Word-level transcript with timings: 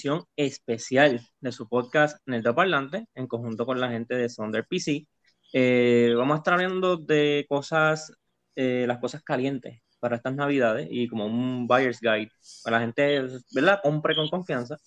Edición 0.00 0.24
especial 0.34 1.20
de 1.40 1.52
su 1.52 1.68
podcast 1.68 2.16
Neto 2.24 2.54
Parlante, 2.54 3.04
en 3.14 3.26
conjunto 3.26 3.66
con 3.66 3.78
la 3.78 3.90
gente 3.90 4.14
de 4.14 4.30
Sonder 4.30 4.64
PC. 4.66 5.06
Eh, 5.52 6.14
vamos 6.16 6.36
a 6.36 6.38
estar 6.38 6.54
hablando 6.54 6.96
de 6.96 7.44
cosas, 7.46 8.10
eh, 8.56 8.86
las 8.88 8.96
cosas 8.96 9.22
calientes 9.22 9.82
para 9.98 10.16
estas 10.16 10.34
navidades 10.34 10.88
y 10.90 11.06
como 11.06 11.26
un 11.26 11.66
buyer's 11.66 12.00
guide 12.00 12.30
para 12.64 12.78
la 12.78 12.80
gente, 12.80 13.26
¿verdad? 13.54 13.80
Compre 13.82 14.14
con 14.16 14.30
confianza. 14.30 14.78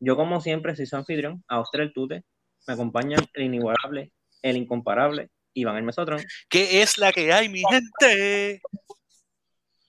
Yo, 0.00 0.16
como 0.16 0.40
siempre, 0.40 0.74
soy 0.74 0.86
su 0.86 0.96
anfitrión, 0.96 1.44
a 1.48 1.62
el 1.74 1.92
Tute. 1.92 2.24
Me 2.66 2.72
acompañan 2.72 3.20
el 3.34 3.42
inigualable, 3.42 4.10
el 4.40 4.56
incomparable, 4.56 5.28
Iván 5.52 5.76
el 5.76 5.82
Mesotron. 5.82 6.22
¿Qué 6.48 6.80
es 6.80 6.96
la 6.96 7.12
que 7.12 7.30
hay, 7.30 7.50
mi 7.50 7.62
gente? 7.68 8.62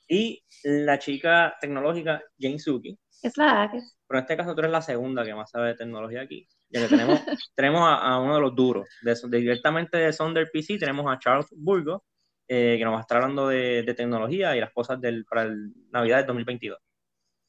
Y 0.10 0.44
la 0.64 1.00
chica 1.00 1.56
tecnológica, 1.62 2.22
Jane 2.38 2.60
Suki. 2.60 3.00
Es 3.22 3.38
la 3.38 3.70
que. 3.72 3.80
Pero 4.14 4.20
en 4.20 4.26
este 4.26 4.38
caso 4.38 4.54
tú 4.54 4.62
eres 4.62 4.72
la 4.72 4.84
segunda 4.84 5.26
que 5.26 5.34
más 5.34 5.50
sabe 5.50 5.70
de 5.70 5.74
tecnología 5.74 6.22
aquí. 6.22 6.48
Ya 6.70 6.82
que 6.82 6.88
tenemos, 6.88 7.20
tenemos 7.56 7.82
a, 7.84 8.20
uno 8.20 8.36
de 8.36 8.42
los 8.42 8.56
duros. 8.56 8.88
De, 9.02 9.40
directamente 9.40 9.98
de 9.98 10.14
Sonder 10.14 10.52
PC 10.54 10.78
tenemos 10.78 11.12
a 11.12 11.18
Charles 11.18 11.48
Burgo, 11.50 12.04
eh, 12.48 12.76
que 12.78 12.86
nos 12.86 12.94
va 12.94 13.00
a 13.00 13.02
estar 13.02 13.18
hablando 13.18 13.48
de, 13.48 13.92
tecnología 13.98 14.56
y 14.56 14.60
las 14.60 14.72
cosas 14.72 15.02
del, 15.02 15.26
para 15.26 15.42
el 15.42 15.74
Navidad 15.90 16.18
del 16.18 16.28
2022. 16.28 16.78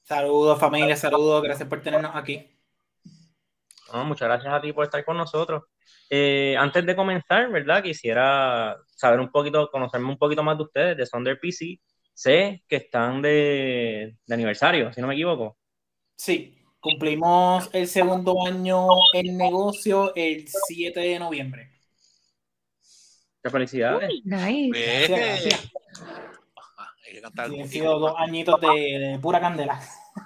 Saludos 0.05 0.59
familia, 0.59 0.97
saludos, 0.97 1.43
gracias 1.43 1.69
por 1.69 1.83
tenernos 1.83 2.13
aquí. 2.15 2.59
muchas 3.93 4.27
gracias 4.27 4.55
a 4.55 4.63
ti 4.63 4.73
por 4.73 4.85
estar 4.85 5.05
con 5.05 5.19
nosotros. 5.19 5.65
Eh, 6.09 6.57
antes 6.59 6.87
de 6.87 6.97
comenzar, 6.97 7.51
¿verdad? 7.51 7.83
Quisiera 7.83 8.75
saber 8.87 9.21
un 9.21 9.31
poquito, 9.31 9.69
conocerme 9.71 10.09
un 10.09 10.17
poquito 10.17 10.43
más 10.43 10.57
de 10.57 10.65
ustedes, 10.65 10.97
de 10.97 11.05
Sonder 11.05 11.39
PC. 11.39 11.79
Sé 12.15 12.65
que 12.67 12.77
están 12.77 13.21
de, 13.21 14.17
de 14.25 14.35
aniversario, 14.35 14.91
si 14.95 15.03
no 15.03 15.09
me 15.09 15.13
equivoco. 15.13 15.59
Sí, 16.17 16.54
cumplimos 16.85 17.71
el 17.73 17.89
segundo 17.89 18.47
año 18.47 18.89
en 19.15 19.39
negocio 19.39 20.15
el 20.15 20.47
7 20.47 21.01
de 21.01 21.19
noviembre. 21.19 21.71
Muchas 23.39 23.53
felicidades. 23.53 24.11
nice. 24.23 25.09
Gracias, 25.09 25.73
han 27.39 27.69
sido 27.69 27.99
dos 27.99 28.15
añitos 28.19 28.61
de, 28.61 29.19
pura 29.23 29.41
candela. 29.41 29.81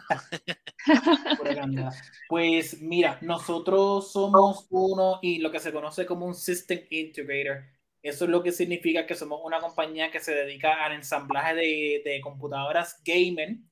pura 1.39 1.55
candela. 1.55 1.92
Pues 2.28 2.83
mira, 2.83 3.19
nosotros 3.20 4.11
somos 4.11 4.67
uno 4.70 5.20
y 5.22 5.39
lo 5.39 5.53
que 5.53 5.61
se 5.61 5.72
conoce 5.72 6.06
como 6.06 6.27
un 6.27 6.34
System 6.34 6.81
Integrator. 6.91 7.67
Eso 8.03 8.25
es 8.25 8.31
lo 8.33 8.43
que 8.43 8.50
significa 8.50 9.06
que 9.06 9.15
somos 9.15 9.41
una 9.45 9.61
compañía 9.61 10.11
que 10.11 10.19
se 10.19 10.34
dedica 10.34 10.84
al 10.84 10.95
ensamblaje 10.95 11.55
de, 11.55 12.03
de 12.05 12.20
computadoras 12.20 13.00
gaming 13.05 13.68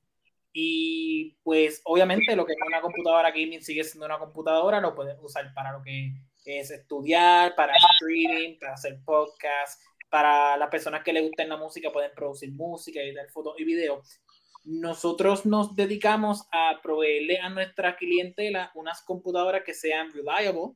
y 0.59 1.37
pues 1.43 1.81
obviamente 1.83 2.35
lo 2.35 2.43
que 2.43 2.53
es 2.53 2.59
una 2.65 2.81
computadora 2.81 3.29
gaming 3.29 3.61
sigue 3.61 3.83
siendo 3.83 4.07
una 4.07 4.17
computadora, 4.17 4.81
lo 4.81 4.95
puedes 4.95 5.15
usar 5.21 5.53
para 5.53 5.71
lo 5.71 5.83
que 5.83 6.13
es 6.45 6.71
estudiar, 6.71 7.53
para 7.53 7.75
streaming, 7.75 8.57
para 8.57 8.73
hacer 8.73 8.97
podcast, 9.05 9.79
para 10.09 10.57
las 10.57 10.69
personas 10.69 11.03
que 11.03 11.13
les 11.13 11.21
gusten 11.21 11.49
la 11.49 11.57
música 11.57 11.91
pueden 11.91 12.09
producir 12.15 12.51
música, 12.53 12.99
editar 12.99 13.29
fotos 13.29 13.53
y 13.59 13.65
videos. 13.65 14.19
Nosotros 14.63 15.45
nos 15.45 15.75
dedicamos 15.75 16.47
a 16.51 16.79
proveerle 16.81 17.37
a 17.37 17.49
nuestra 17.49 17.95
clientela 17.95 18.71
unas 18.73 19.03
computadoras 19.03 19.61
que 19.63 19.75
sean 19.75 20.11
reliable, 20.11 20.73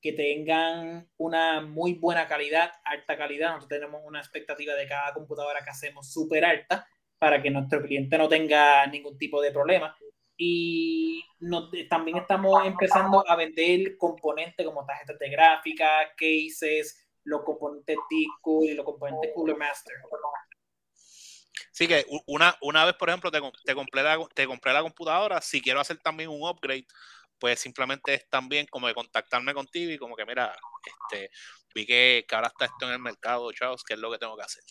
que 0.00 0.12
tengan 0.12 1.10
una 1.16 1.60
muy 1.60 1.94
buena 1.94 2.28
calidad, 2.28 2.70
alta 2.84 3.16
calidad. 3.16 3.54
Nosotros 3.54 3.80
tenemos 3.80 4.00
una 4.04 4.20
expectativa 4.20 4.74
de 4.74 4.86
cada 4.86 5.12
computadora 5.12 5.64
que 5.64 5.70
hacemos 5.70 6.12
súper 6.12 6.44
alta 6.44 6.86
para 7.24 7.40
que 7.40 7.48
nuestro 7.48 7.80
cliente 7.80 8.18
no 8.18 8.28
tenga 8.28 8.86
ningún 8.86 9.16
tipo 9.16 9.40
de 9.40 9.50
problema. 9.50 9.96
Y 10.36 11.24
también 11.88 12.18
estamos 12.18 12.66
empezando 12.66 13.24
a 13.26 13.34
vender 13.34 13.96
componentes 13.96 14.66
como 14.66 14.84
tarjetas 14.84 15.18
de 15.18 15.30
gráfica, 15.30 16.12
cases, 16.18 17.08
los 17.22 17.42
componentes 17.42 17.96
disco 18.10 18.62
y 18.62 18.74
los 18.74 18.84
componentes 18.84 19.30
Cooler 19.34 19.56
Master. 19.56 19.94
Sí, 21.72 21.88
que 21.88 22.04
una, 22.26 22.54
una 22.60 22.84
vez, 22.84 22.94
por 22.96 23.08
ejemplo, 23.08 23.30
te, 23.30 23.40
te, 23.64 23.74
compré 23.74 24.02
la, 24.02 24.18
te 24.34 24.46
compré 24.46 24.74
la 24.74 24.82
computadora, 24.82 25.40
si 25.40 25.62
quiero 25.62 25.80
hacer 25.80 25.96
también 26.00 26.28
un 26.28 26.46
upgrade, 26.46 26.86
pues 27.38 27.58
simplemente 27.58 28.12
es 28.12 28.28
también 28.28 28.66
como 28.66 28.86
de 28.86 28.92
contactarme 28.92 29.54
contigo 29.54 29.90
y 29.90 29.96
como 29.96 30.14
que, 30.14 30.26
mira, 30.26 30.54
este, 30.84 31.30
vi 31.74 31.86
que, 31.86 32.26
que 32.28 32.34
ahora 32.34 32.48
está 32.48 32.66
esto 32.66 32.84
en 32.84 32.92
el 32.92 32.98
mercado, 32.98 33.50
chavos, 33.52 33.82
¿qué 33.82 33.94
es 33.94 33.98
lo 33.98 34.12
que 34.12 34.18
tengo 34.18 34.36
que 34.36 34.42
hacer? 34.42 34.62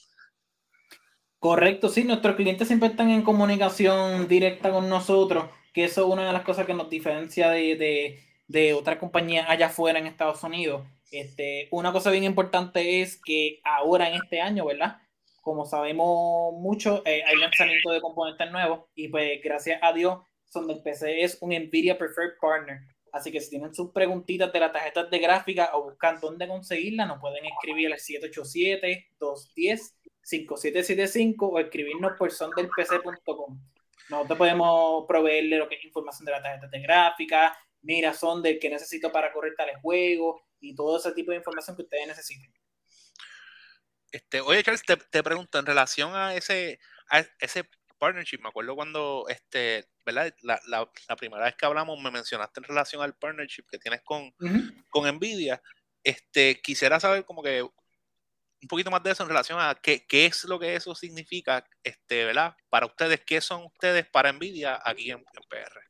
Correcto, 1.43 1.89
sí, 1.89 2.05
nuestros 2.05 2.37
clientes 2.37 2.69
siempre 2.69 2.87
están 2.87 3.09
en 3.09 3.21
comunicación 3.21 4.29
directa 4.29 4.71
con 4.71 4.87
nosotros, 4.87 5.49
que 5.73 5.83
eso 5.83 6.05
es 6.05 6.13
una 6.13 6.25
de 6.25 6.31
las 6.31 6.43
cosas 6.43 6.65
que 6.65 6.73
nos 6.73 6.89
diferencia 6.89 7.49
de, 7.49 7.75
de, 7.75 8.19
de 8.47 8.73
otras 8.73 8.97
compañías 8.97 9.49
allá 9.49 9.65
afuera 9.65 9.99
en 9.99 10.07
Estados 10.07 10.41
Unidos. 10.41 10.87
Este, 11.11 11.67
una 11.71 11.91
cosa 11.91 12.11
bien 12.11 12.23
importante 12.23 13.01
es 13.01 13.19
que 13.21 13.59
ahora 13.65 14.07
en 14.07 14.21
este 14.23 14.39
año, 14.39 14.65
¿verdad? 14.65 15.01
Como 15.41 15.65
sabemos 15.65 16.53
mucho, 16.53 17.03
eh, 17.05 17.23
hay 17.27 17.35
lanzamiento 17.35 17.91
de 17.91 17.99
componentes 17.99 18.49
nuevos 18.49 18.85
y 18.95 19.09
pues 19.09 19.41
gracias 19.43 19.81
a 19.83 19.91
Dios, 19.91 20.19
son 20.45 20.65
del 20.65 20.81
PC 20.81 21.23
es 21.23 21.37
un 21.41 21.49
Nvidia 21.49 21.97
Preferred 21.97 22.37
Partner. 22.39 22.79
Así 23.11 23.33
que 23.33 23.41
si 23.41 23.49
tienen 23.49 23.75
sus 23.75 23.91
preguntitas 23.91 24.53
de 24.53 24.61
las 24.61 24.71
tarjetas 24.71 25.09
de 25.09 25.19
gráfica 25.19 25.71
o 25.73 25.83
buscan 25.83 26.21
dónde 26.21 26.47
conseguirla, 26.47 27.05
nos 27.05 27.19
pueden 27.19 27.43
escribir 27.47 27.91
al 27.91 27.99
787 27.99 29.07
210 29.19 30.02
5775 30.23 31.47
o 31.47 31.59
escribirnos 31.59 32.13
por 32.17 32.31
sondelpc.com. 32.31 33.59
Nosotros 34.09 34.37
podemos 34.37 35.05
proveerle 35.07 35.57
lo 35.57 35.69
que 35.69 35.75
es 35.75 35.85
información 35.85 36.25
de 36.25 36.31
la 36.31 36.41
tarjeta 36.41 36.67
de 36.67 36.81
gráfica, 36.81 37.57
mira, 37.81 38.13
son 38.13 38.41
del 38.41 38.59
que 38.59 38.69
necesito 38.69 39.11
para 39.11 39.31
correr 39.31 39.53
tales 39.55 39.77
juegos 39.81 40.41
y 40.59 40.75
todo 40.75 40.97
ese 40.97 41.11
tipo 41.11 41.31
de 41.31 41.37
información 41.37 41.75
que 41.75 41.83
ustedes 41.83 42.07
necesiten. 42.07 42.51
Este, 44.11 44.41
oye, 44.41 44.63
Charles, 44.63 44.83
te, 44.83 45.23
pregunto 45.23 45.59
en 45.59 45.65
relación 45.65 46.15
a 46.15 46.35
ese, 46.35 46.79
a 47.09 47.25
ese 47.39 47.67
partnership, 47.97 48.39
me 48.41 48.49
acuerdo 48.49 48.75
cuando, 48.75 49.25
este, 49.27 49.87
¿verdad? 50.05 50.33
La, 50.41 50.59
la, 50.67 50.89
la, 51.07 51.15
primera 51.15 51.45
vez 51.45 51.55
que 51.55 51.65
hablamos 51.65 51.99
me 51.99 52.11
mencionaste 52.11 52.59
en 52.59 52.65
relación 52.65 53.01
al 53.01 53.15
partnership 53.15 53.63
que 53.69 53.79
tienes 53.79 54.01
con, 54.03 54.33
con 54.89 55.09
Nvidia. 55.15 55.61
Este, 56.03 56.61
quisiera 56.61 56.99
saber 56.99 57.25
como 57.25 57.41
que 57.41 57.67
un 58.63 58.67
poquito 58.67 58.89
más 58.89 59.03
de 59.03 59.11
eso 59.11 59.23
en 59.23 59.29
relación 59.29 59.59
a 59.59 59.75
qué, 59.75 60.05
qué, 60.07 60.25
es 60.25 60.43
lo 60.45 60.57
que 60.57 60.75
eso 60.75 60.95
significa, 60.95 61.65
este, 61.83 62.25
¿verdad? 62.25 62.55
Para 62.69 62.85
ustedes, 62.85 63.21
¿qué 63.25 63.41
son 63.41 63.65
ustedes 63.65 64.07
para 64.09 64.31
Nvidia 64.31 64.81
aquí 64.83 65.11
en, 65.11 65.23
PR? 65.49 65.81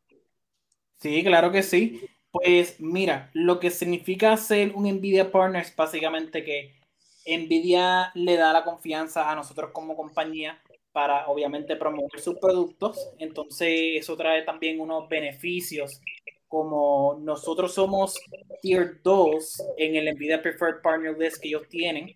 Sí, 1.00 1.24
claro 1.24 1.52
que 1.52 1.64
sí. 1.64 2.02
Pues 2.32 2.80
mira, 2.80 3.30
lo 3.34 3.60
que 3.60 3.70
significa 3.70 4.36
ser 4.38 4.72
un 4.74 4.92
Nvidia 4.92 5.32
Partner 5.32 5.62
es 5.62 5.76
básicamente 5.76 6.44
que 6.44 6.80
Nvidia 7.28 8.12
le 8.16 8.36
da 8.38 8.52
la 8.52 8.64
confianza 8.64 9.32
a 9.32 9.36
nosotros 9.36 9.70
como 9.72 9.96
compañía 9.96 10.62
para 10.92 11.28
obviamente 11.28 11.76
promover 11.76 12.20
sus 12.20 12.40
productos. 12.40 13.12
Entonces 13.20 13.70
eso 13.96 14.18
trae 14.18 14.42
también 14.44 14.80
unos 14.80 15.08
beneficios 15.08 16.02
como 16.48 17.20
nosotros 17.20 17.74
somos 17.74 18.20
Tier 18.62 19.02
2 19.04 19.64
en 19.78 19.96
el 19.96 20.16
Nvidia 20.16 20.40
Preferred 20.40 20.82
Partner 20.84 21.18
List 21.18 21.42
que 21.42 21.48
ellos 21.48 21.68
tienen, 21.68 22.16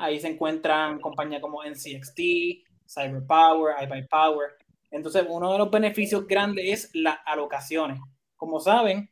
Ahí 0.00 0.20
se 0.20 0.28
encuentran 0.28 1.00
compañías 1.00 1.42
como 1.42 1.62
NCXT, 1.62 2.18
CyberPower, 2.88 3.74
iBuyPower. 3.84 4.50
Entonces, 4.90 5.24
uno 5.28 5.52
de 5.52 5.58
los 5.58 5.70
beneficios 5.70 6.26
grandes 6.26 6.64
es 6.66 6.90
las 6.94 7.18
alocaciones. 7.26 8.00
Como 8.36 8.60
saben, 8.60 9.10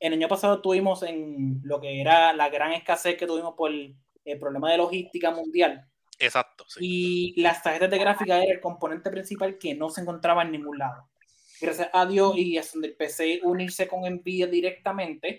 el 0.00 0.14
año 0.14 0.28
pasado 0.28 0.60
tuvimos 0.60 1.02
en 1.02 1.60
lo 1.62 1.80
que 1.80 2.00
era 2.00 2.32
la 2.32 2.48
gran 2.48 2.72
escasez 2.72 3.16
que 3.16 3.26
tuvimos 3.26 3.54
por 3.54 3.70
el, 3.70 3.96
problema 4.40 4.70
de 4.70 4.78
logística 4.78 5.30
mundial. 5.30 5.84
Exacto. 6.18 6.64
Y 6.78 7.40
las 7.40 7.62
tarjetas 7.62 7.90
de 7.90 7.98
gráfica 7.98 8.42
era 8.42 8.52
el 8.52 8.60
componente 8.60 9.10
principal 9.10 9.58
que 9.58 9.74
no 9.74 9.90
se 9.90 10.02
encontraba 10.02 10.42
en 10.42 10.52
ningún 10.52 10.78
lado. 10.78 11.08
Gracias 11.60 11.90
a 11.92 12.06
Dios 12.06 12.36
y 12.36 12.56
a 12.58 12.62
donde 12.72 12.90
PC 12.90 13.40
unirse 13.42 13.88
con 13.88 14.02
Nvidia 14.08 14.46
directamente 14.46 15.38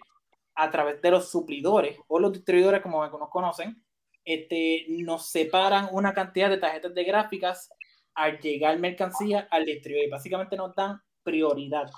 a 0.55 0.69
través 0.69 1.01
de 1.01 1.11
los 1.11 1.31
suplidores 1.31 1.97
o 2.07 2.19
los 2.19 2.33
distribuidores, 2.33 2.81
como 2.81 3.05
nos 3.07 3.29
conocen, 3.29 3.81
este, 4.25 4.85
nos 4.89 5.29
separan 5.29 5.89
una 5.91 6.13
cantidad 6.13 6.49
de 6.49 6.57
tarjetas 6.57 6.93
de 6.93 7.03
gráficas 7.03 7.69
al 8.13 8.39
llegar 8.39 8.77
mercancía 8.79 9.47
al 9.49 9.65
distribuidor. 9.65 10.11
Básicamente 10.11 10.55
nos 10.55 10.75
dan 10.75 11.01
prioridad. 11.23 11.89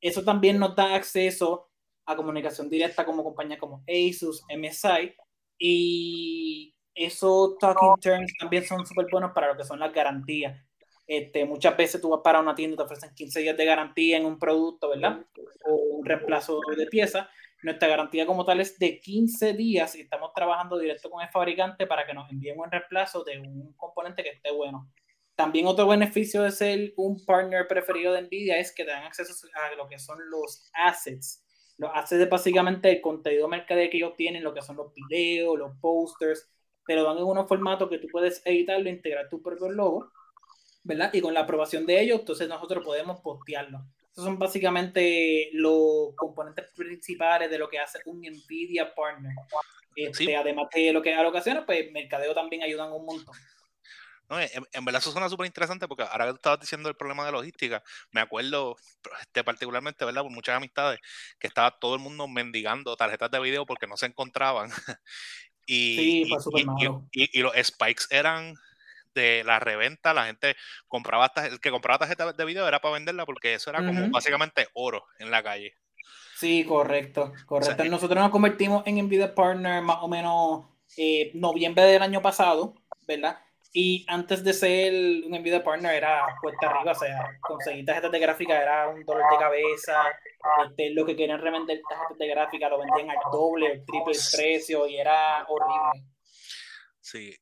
Eso 0.00 0.22
también 0.22 0.58
nos 0.58 0.74
da 0.76 0.94
acceso 0.94 1.70
a 2.06 2.16
comunicación 2.16 2.68
directa 2.68 3.04
como 3.04 3.24
compañías 3.24 3.58
como 3.58 3.82
Asus, 3.88 4.42
MSI 4.54 5.14
y 5.58 6.74
esos 6.94 7.58
talking 7.58 7.94
terms 8.00 8.32
también 8.38 8.64
son 8.64 8.86
súper 8.86 9.06
buenos 9.10 9.32
para 9.32 9.48
lo 9.48 9.56
que 9.56 9.64
son 9.64 9.78
las 9.80 9.92
garantías. 9.92 10.60
Este, 11.06 11.44
muchas 11.44 11.76
veces 11.76 12.00
tú 12.00 12.10
vas 12.10 12.20
para 12.22 12.40
una 12.40 12.54
tienda 12.54 12.74
y 12.74 12.76
te 12.76 12.82
ofrecen 12.82 13.14
15 13.14 13.40
días 13.40 13.56
de 13.56 13.64
garantía 13.64 14.16
en 14.16 14.24
un 14.24 14.38
producto, 14.38 14.90
¿verdad? 14.90 15.24
O 15.66 15.74
un 15.74 16.04
reemplazo 16.04 16.60
de 16.76 16.86
pieza 16.86 17.28
nuestra 17.64 17.88
garantía 17.88 18.26
como 18.26 18.44
tal 18.44 18.60
es 18.60 18.78
de 18.78 19.00
15 19.00 19.54
días 19.54 19.96
y 19.96 20.02
estamos 20.02 20.32
trabajando 20.34 20.78
directo 20.78 21.10
con 21.10 21.22
el 21.22 21.30
fabricante 21.30 21.86
para 21.86 22.06
que 22.06 22.12
nos 22.12 22.30
envíen 22.30 22.60
un 22.60 22.70
reemplazo 22.70 23.24
de 23.24 23.40
un 23.40 23.72
componente 23.72 24.22
que 24.22 24.30
esté 24.30 24.52
bueno. 24.52 24.90
también 25.34 25.66
otro 25.66 25.88
beneficio 25.88 26.42
de 26.42 26.52
ser 26.52 26.92
un 26.96 27.24
partner 27.24 27.66
preferido 27.66 28.12
de 28.12 28.22
Nvidia 28.22 28.58
es 28.58 28.72
que 28.72 28.84
te 28.84 28.90
dan 28.90 29.04
acceso 29.04 29.32
a 29.54 29.74
lo 29.76 29.88
que 29.88 29.98
son 29.98 30.18
los 30.30 30.70
assets. 30.74 31.42
Los 31.78 31.90
assets 31.92 32.22
es 32.22 32.30
básicamente 32.30 32.90
el 32.90 33.00
contenido 33.00 33.48
mercadeo 33.48 33.90
que 33.90 33.96
ellos 33.96 34.14
tienen, 34.14 34.44
lo 34.44 34.54
que 34.54 34.62
son 34.62 34.76
los 34.76 34.92
videos, 34.94 35.58
los 35.58 35.76
posters, 35.80 36.48
te 36.86 36.94
lo 36.94 37.02
dan 37.02 37.16
en 37.16 37.24
unos 37.24 37.48
formatos 37.48 37.88
que 37.88 37.98
tú 37.98 38.08
puedes 38.12 38.42
editarlo, 38.44 38.90
integrar 38.90 39.28
tu 39.28 39.42
propio 39.42 39.70
logo, 39.70 40.12
¿verdad? 40.84 41.10
Y 41.14 41.20
con 41.22 41.32
la 41.32 41.40
aprobación 41.40 41.86
de 41.86 42.00
ellos, 42.00 42.20
entonces 42.20 42.46
nosotros 42.46 42.84
podemos 42.84 43.20
postearlo. 43.20 43.80
Esos 44.14 44.26
son 44.26 44.38
básicamente 44.38 45.50
los 45.54 46.14
componentes 46.14 46.70
principales 46.76 47.50
de 47.50 47.58
lo 47.58 47.68
que 47.68 47.80
hace 47.80 47.98
un 48.06 48.20
Nvidia 48.20 48.94
Partner. 48.94 49.34
Este, 49.96 50.36
Además 50.36 50.68
de 50.72 50.92
lo 50.92 51.02
que 51.02 51.12
a 51.12 51.26
ocasiones, 51.26 51.64
pues 51.66 51.90
mercadeo 51.90 52.32
también 52.32 52.62
ayudan 52.62 52.92
un 52.92 53.04
montón. 53.04 53.34
No, 54.28 54.38
en, 54.40 54.84
verdad 54.84 55.00
eso 55.00 55.10
suena 55.10 55.28
súper 55.28 55.46
interesante 55.46 55.88
porque 55.88 56.04
ahora 56.04 56.26
que 56.26 56.30
tú 56.30 56.36
estabas 56.36 56.60
diciendo 56.60 56.88
el 56.88 56.94
problema 56.94 57.26
de 57.26 57.32
logística, 57.32 57.82
me 58.12 58.20
acuerdo 58.20 58.76
este, 59.20 59.42
particularmente, 59.42 60.04
¿verdad? 60.04 60.22
Por 60.22 60.30
muchas 60.30 60.56
amistades, 60.58 61.00
que 61.40 61.48
estaba 61.48 61.76
todo 61.76 61.96
el 61.96 62.00
mundo 62.00 62.28
mendigando 62.28 62.96
tarjetas 62.96 63.32
de 63.32 63.40
video 63.40 63.66
porque 63.66 63.88
no 63.88 63.96
se 63.96 64.06
encontraban. 64.06 64.70
y, 65.66 65.96
sí, 65.96 66.26
fue 66.28 66.40
súper 66.40 66.66
malo. 66.66 67.08
Y, 67.10 67.40
los 67.40 67.52
spikes 67.60 68.04
eran 68.10 68.54
de 69.14 69.44
la 69.44 69.60
reventa, 69.60 70.12
la 70.12 70.26
gente 70.26 70.56
compraba, 70.88 71.32
el 71.48 71.60
que 71.60 71.70
compraba 71.70 71.98
tarjetas 71.98 72.36
de 72.36 72.44
video 72.44 72.66
era 72.66 72.80
para 72.80 72.94
venderla 72.94 73.24
porque 73.24 73.54
eso 73.54 73.70
era 73.70 73.84
como 73.84 74.10
básicamente 74.10 74.68
oro 74.74 75.06
en 75.18 75.30
la 75.30 75.42
calle. 75.42 75.74
Sí, 76.36 76.64
correcto, 76.64 77.32
correcto. 77.46 77.84
Nosotros 77.84 78.22
nos 78.22 78.30
convertimos 78.30 78.82
en 78.86 78.96
Nvidia 78.96 79.34
Partner 79.34 79.82
más 79.82 79.98
o 80.02 80.08
menos 80.08 80.66
eh, 80.96 81.30
noviembre 81.34 81.84
del 81.84 82.02
año 82.02 82.20
pasado, 82.20 82.74
¿verdad? 83.06 83.38
Y 83.72 84.04
antes 84.08 84.44
de 84.44 84.52
ser 84.52 84.92
un 85.24 85.32
Nvidia 85.32 85.62
Partner 85.62 85.94
era 85.94 86.26
cuesta 86.40 86.68
arriba, 86.68 86.92
o 86.92 86.94
sea, 86.94 87.38
conseguir 87.40 87.84
tarjetas 87.84 88.12
de 88.12 88.18
gráfica 88.18 88.60
era 88.60 88.88
un 88.88 89.04
dolor 89.04 89.24
de 89.30 89.38
cabeza. 89.38 90.02
Este, 90.66 90.90
lo 90.90 91.06
que 91.06 91.16
querían 91.16 91.40
revender 91.40 91.80
tarjetas 91.88 92.18
de 92.18 92.28
gráfica 92.28 92.68
lo 92.68 92.78
vendían 92.78 93.10
al 93.10 93.16
doble, 93.32 93.72
al 93.72 93.84
triple 93.84 94.14
precio 94.32 94.86
y 94.86 94.96
era 94.96 95.44
horrible. 95.48 96.08
Sí, 97.00 97.34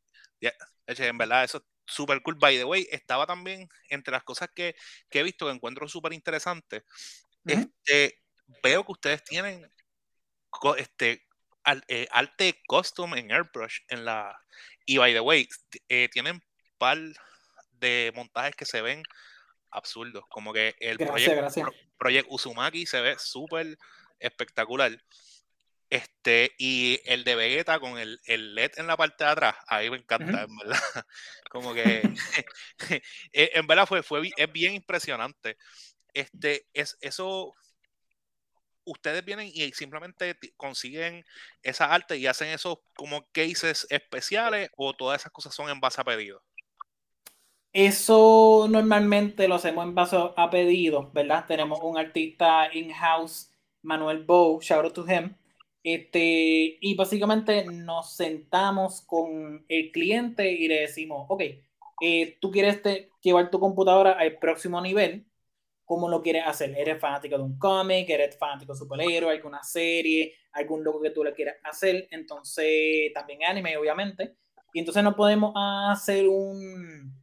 en 0.87 1.19
verdad 1.19 1.45
eso 1.45 1.59
es 1.59 1.65
súper 1.87 2.23
cool. 2.23 2.37
By 2.37 2.57
the 2.57 2.65
way, 2.65 2.87
estaba 2.91 3.27
también 3.27 3.69
entre 3.89 4.13
las 4.13 4.25
cosas 4.25 4.49
que, 4.55 4.75
que 5.11 5.21
he 5.21 5.23
visto 5.23 5.47
que 5.47 5.53
encuentro 5.53 5.89
súper 5.89 6.13
interesantes. 6.13 6.85
este, 7.45 8.21
veo 8.63 8.85
que 8.85 8.93
ustedes 8.93 9.25
tienen 9.25 9.71
este, 10.77 11.27
eh, 11.89 12.09
arte 12.11 12.61
custom 12.67 13.15
en 13.15 13.33
Airbrush 13.33 13.81
en 13.89 14.05
la 14.05 14.39
y 14.85 14.99
by 14.99 15.13
the 15.13 15.21
way 15.21 15.49
eh, 15.89 16.09
tienen 16.13 16.43
par 16.79 16.99
de 17.71 18.13
montajes 18.15 18.55
que 18.55 18.65
se 18.65 18.83
ven 18.83 19.03
absurdos 19.71 20.25
como 20.29 20.53
que 20.53 20.75
el 20.81 20.99
proyecto 21.99 22.35
Uzumaki 22.35 22.87
se 22.87 23.01
ve 23.01 23.17
súper 23.19 23.79
espectacular 24.19 24.93
este 25.93 26.53
y 26.57 27.01
el 27.05 27.23
de 27.23 27.35
Vegeta 27.35 27.79
con 27.79 27.99
el, 27.99 28.19
el, 28.25 28.55
LED 28.55 28.73
en 28.79 28.87
la 28.87 28.97
parte 28.97 29.25
de 29.25 29.31
atrás 29.31 29.55
ahí 29.67 29.91
me 29.91 29.99
encanta 29.99 30.45
en 30.45 30.57
verdad 30.57 30.81
como 31.51 31.75
que 31.75 32.03
eh, 33.33 33.51
en 33.53 33.67
verdad 33.67 33.87
fue, 33.87 34.03
fue 34.03 34.31
es 34.35 34.53
bien 34.53 34.73
impresionante 34.73 35.59
este 36.15 36.67
es 36.73 36.97
eso 37.03 37.55
ustedes 38.85 39.25
vienen 39.25 39.51
y 39.53 39.71
simplemente 39.73 40.37
consiguen 40.57 41.25
esa 41.63 41.93
arte 41.93 42.17
y 42.17 42.27
hacen 42.27 42.49
esos 42.49 42.79
como 42.95 43.27
cases 43.33 43.87
especiales 43.91 44.71
o 44.77 44.95
todas 44.95 45.21
esas 45.21 45.33
cosas 45.33 45.55
son 45.55 45.69
en 45.69 45.81
base 45.81 46.01
a 46.01 46.05
pedido? 46.05 46.43
Eso 47.73 48.67
normalmente 48.69 49.49
lo 49.49 49.55
hacemos 49.55 49.85
en 49.85 49.95
base 49.95 50.17
a 50.37 50.51
pedido, 50.51 51.11
¿verdad? 51.13 51.47
Tenemos 51.47 51.81
un 51.83 51.97
artista 51.97 52.69
in-house, 52.73 53.51
Manuel 53.83 54.25
Bow, 54.25 54.61
shout 54.61 54.85
out 54.85 54.95
to 54.95 55.07
him. 55.07 55.35
Este, 55.85 56.79
y 56.81 56.95
básicamente 56.95 57.65
nos 57.65 58.15
sentamos 58.15 59.03
con 59.03 59.65
el 59.69 59.91
cliente 59.91 60.53
y 60.53 60.69
le 60.69 60.83
decimos, 60.83 61.27
ok, 61.29 61.43
eh, 62.01 62.39
tú 62.41 62.51
quieres 62.51 62.81
llevar 63.21 63.51
tu 63.51 63.59
computadora 63.59 64.13
al 64.13 64.39
próximo 64.39 64.81
nivel, 64.81 65.27
cómo 65.85 66.09
lo 66.09 66.23
quieres 66.23 66.45
hacer. 66.47 66.75
¿Eres 66.77 67.01
fanático 67.01 67.37
de 67.37 67.43
un 67.45 67.59
cómic? 67.59 68.09
¿Eres 68.09 68.39
fanático 68.39 68.73
de 68.73 68.79
superhéroe? 68.79 69.33
¿Alguna 69.33 69.63
serie? 69.63 70.35
¿Algún 70.53 70.83
logo 70.85 71.01
que 71.01 71.11
tú 71.11 71.23
le 71.25 71.35
quieras 71.35 71.57
hacer? 71.65 72.09
Entonces, 72.11 73.13
también 73.13 73.45
anime, 73.45 73.77
obviamente. 73.77 74.37
Y 74.73 74.79
entonces 74.79 75.03
no 75.03 75.15
podemos 75.15 75.53
hacer 75.57 76.27
un... 76.29 77.21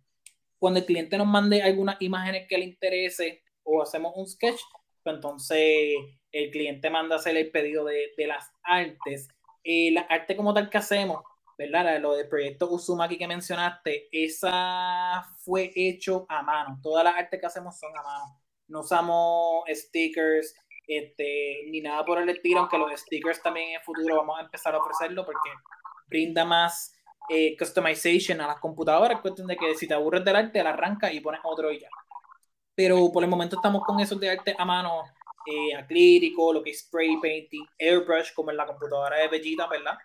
Cuando 0.59 0.79
el 0.79 0.85
cliente 0.85 1.17
nos 1.17 1.27
mande 1.27 1.61
algunas 1.61 2.01
imágenes 2.01 2.47
que 2.47 2.57
le 2.57 2.65
interese 2.65 3.43
o 3.63 3.81
hacemos 3.81 4.13
un 4.15 4.27
sketch, 4.27 4.59
pues 5.03 5.15
entonces 5.15 5.95
el 6.31 6.51
cliente 6.51 6.89
manda 6.89 7.15
hacer 7.15 7.35
el 7.37 7.51
pedido 7.51 7.85
de, 7.85 8.13
de 8.17 8.27
las 8.27 8.51
artes. 8.63 9.27
Eh, 9.63 9.91
la 9.91 10.01
arte 10.01 10.35
como 10.35 10.53
tal 10.53 10.69
que 10.69 10.77
hacemos, 10.77 11.23
¿verdad? 11.57 11.99
Lo 11.99 12.15
del 12.15 12.27
proyecto 12.27 12.69
Uzumaki 12.69 13.17
que 13.17 13.27
mencionaste, 13.27 14.09
esa 14.11 15.23
fue 15.43 15.71
hecho 15.75 16.25
a 16.29 16.41
mano. 16.41 16.79
Todas 16.81 17.03
las 17.03 17.15
artes 17.15 17.39
que 17.39 17.45
hacemos 17.45 17.77
son 17.77 17.97
a 17.97 18.03
mano 18.03 18.39
no 18.69 18.81
usamos 18.81 19.63
stickers 19.67 20.55
este, 20.87 21.65
ni 21.69 21.81
nada 21.81 22.05
por 22.05 22.19
el 22.19 22.29
estilo, 22.29 22.61
aunque 22.61 22.77
los 22.77 22.99
stickers 22.99 23.41
también 23.41 23.69
en 23.69 23.75
el 23.75 23.81
futuro 23.81 24.17
vamos 24.17 24.39
a 24.39 24.43
empezar 24.43 24.73
a 24.73 24.79
ofrecerlo 24.79 25.25
porque 25.25 25.49
brinda 26.07 26.45
más 26.45 26.95
eh, 27.29 27.55
customization 27.57 28.41
a 28.41 28.47
las 28.47 28.59
computadoras. 28.59 29.17
Es 29.17 29.21
cuestión 29.21 29.47
de 29.47 29.57
que 29.57 29.75
si 29.75 29.87
te 29.87 29.93
aburres 29.93 30.23
del 30.23 30.35
arte, 30.35 30.63
la 30.63 30.71
arranca 30.71 31.11
y 31.11 31.19
pones 31.19 31.41
otro 31.43 31.71
y 31.71 31.79
ya. 31.79 31.89
Pero 32.73 33.11
por 33.11 33.23
el 33.23 33.29
momento 33.29 33.57
estamos 33.57 33.83
con 33.83 33.99
esos 33.99 34.19
de 34.19 34.29
arte 34.29 34.55
a 34.57 34.65
mano, 34.65 35.03
eh, 35.49 35.75
acrílico, 35.75 36.53
lo 36.53 36.61
que 36.61 36.71
es 36.71 36.81
spray 36.81 37.19
painting, 37.21 37.65
airbrush, 37.77 38.33
como 38.33 38.51
en 38.51 38.57
la 38.57 38.65
computadora 38.65 39.17
de 39.17 39.27
Bellita, 39.27 39.67
¿verdad? 39.67 39.97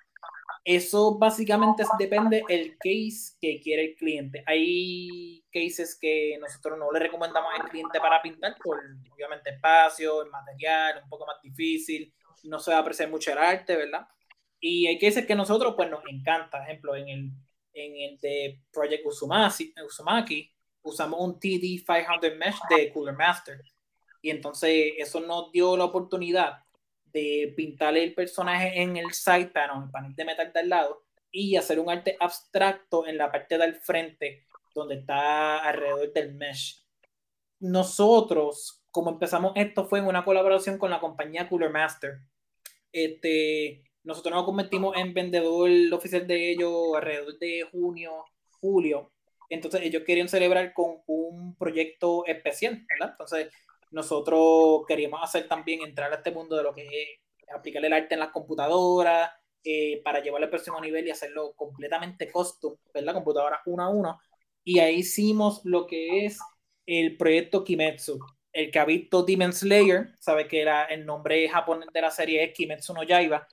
Eso 0.65 1.19
básicamente 1.19 1.85
depende 1.99 2.43
del 2.49 2.77
case 2.79 3.37
que 3.41 3.61
quiere 3.61 3.91
el 3.91 3.97
cliente. 3.97 4.43
Hay 4.47 5.45
cases 5.53 5.99
que 6.01 6.39
nosotros 6.41 6.79
no 6.79 6.91
le 6.91 7.01
recomendamos 7.01 7.51
al 7.59 7.69
cliente 7.69 8.01
para 8.01 8.23
pintar 8.23 8.57
por 8.63 8.79
obviamente 9.13 9.51
espacio, 9.51 10.23
el 10.23 10.31
material, 10.31 11.03
un 11.03 11.09
poco 11.11 11.27
más 11.27 11.37
difícil, 11.43 12.13
no 12.45 12.59
se 12.59 12.71
va 12.71 12.79
a 12.79 12.81
apreciar 12.81 13.11
mucho 13.11 13.33
el 13.33 13.39
arte, 13.39 13.77
¿verdad? 13.77 14.07
Y 14.59 14.87
hay 14.87 14.99
cases 14.99 15.27
que 15.27 15.35
nosotros 15.35 15.75
pues 15.77 15.91
nos 15.91 16.03
encanta, 16.09 16.59
por 16.59 16.63
ejemplo, 16.63 16.97
en 16.97 17.09
el, 17.09 17.31
en 17.75 17.97
el 17.97 18.19
de 18.19 18.61
Project 18.73 19.05
Uzumaki, 19.05 19.75
Uzumaki 19.85 20.51
usamos 20.85 21.21
un 21.21 21.39
TD500 21.39 22.37
Mesh 22.37 22.59
de 22.71 22.93
Cooler 22.93 23.17
Master. 23.17 23.61
Y 24.25 24.31
entonces 24.31 24.95
eso 24.97 25.21
nos 25.21 25.53
dio 25.53 25.77
la 25.77 25.85
oportunidad 25.85 26.65
de 27.13 27.53
pintarle 27.55 28.03
el 28.03 28.15
personaje 28.15 28.81
en 28.81 28.97
el 28.97 29.09
panel, 29.53 29.85
el 29.85 29.91
panel 29.91 30.17
de 30.17 30.25
metal 30.25 30.51
del 30.51 30.71
lado, 30.71 31.05
y 31.31 31.57
hacer 31.57 31.79
un 31.79 31.91
arte 31.91 32.17
abstracto 32.19 33.07
en 33.07 33.19
la 33.19 33.31
parte 33.31 33.59
del 33.59 33.77
frente, 33.77 34.47
donde 34.75 34.95
está 34.95 35.59
alrededor 35.59 36.11
del 36.15 36.33
mesh. 36.37 36.87
Nosotros, 37.61 38.83
como 38.91 39.11
empezamos 39.11 39.53
esto, 39.57 39.85
fue 39.85 39.99
en 39.99 40.07
una 40.07 40.25
colaboración 40.25 40.79
con 40.79 40.89
la 40.89 41.01
compañía 41.01 41.47
Cooler 41.47 41.69
Master. 41.69 42.21
Este, 42.93 43.83
nosotros 44.05 44.35
nos 44.35 44.47
convertimos 44.47 44.97
en 44.97 45.13
vendedor 45.13 45.69
oficial 45.93 46.27
de 46.27 46.53
ellos 46.53 46.97
alrededor 46.97 47.39
de 47.39 47.69
junio, 47.71 48.25
julio. 48.59 49.13
Entonces 49.51 49.83
ellos 49.83 50.03
querían 50.07 50.31
celebrar 50.31 50.73
con 50.73 51.03
un 51.07 51.55
proyecto 51.57 52.25
especial, 52.25 52.87
¿verdad? 52.89 53.11
Entonces 53.11 53.53
nosotros 53.95 54.83
queríamos 54.87 55.21
hacer 55.23 55.47
también 55.47 55.81
entrar 55.83 56.13
a 56.13 56.17
este 56.17 56.33
mundo 56.33 56.57
de 56.57 56.65
lo 56.65 56.75
que 56.75 56.83
es 56.83 57.09
aplicar 57.55 57.85
el 57.85 57.93
arte 57.93 58.15
en 58.15 58.21
las 58.21 58.31
computadoras 58.31 59.31
eh, 59.63 60.03
para 60.05 60.21
llevarlo 60.21 60.47
al 60.47 60.51
próximo 60.51 60.81
nivel 60.81 61.07
y 61.07 61.11
hacerlo 61.11 61.55
completamente 61.55 62.31
custom, 62.31 62.77
¿verdad? 62.93 63.15
Computadora 63.15 63.63
uno 63.67 63.83
a 63.85 63.89
uno. 63.89 64.21
Y 64.65 64.81
ahí 64.81 64.97
hicimos 64.97 65.61
lo 65.65 65.87
que 65.87 66.27
es 66.27 66.39
el 66.87 67.17
proyecto 67.17 67.63
Kimetsu. 67.63 68.19
El 68.53 68.71
que 68.71 68.79
ha 68.79 68.85
visto 68.85 69.23
Demon 69.23 69.53
Slayer 69.53 70.15
sabe 70.19 70.49
que 70.49 70.61
era 70.61 70.85
el 70.87 71.07
nombre 71.07 71.49
japonés 71.49 71.89
de 71.93 72.01
la 72.01 72.11
serie 72.11 72.43
es 72.43 72.53
Kimetsu 72.53 72.95
no 72.95 73.05
Yaiba. 73.05 73.47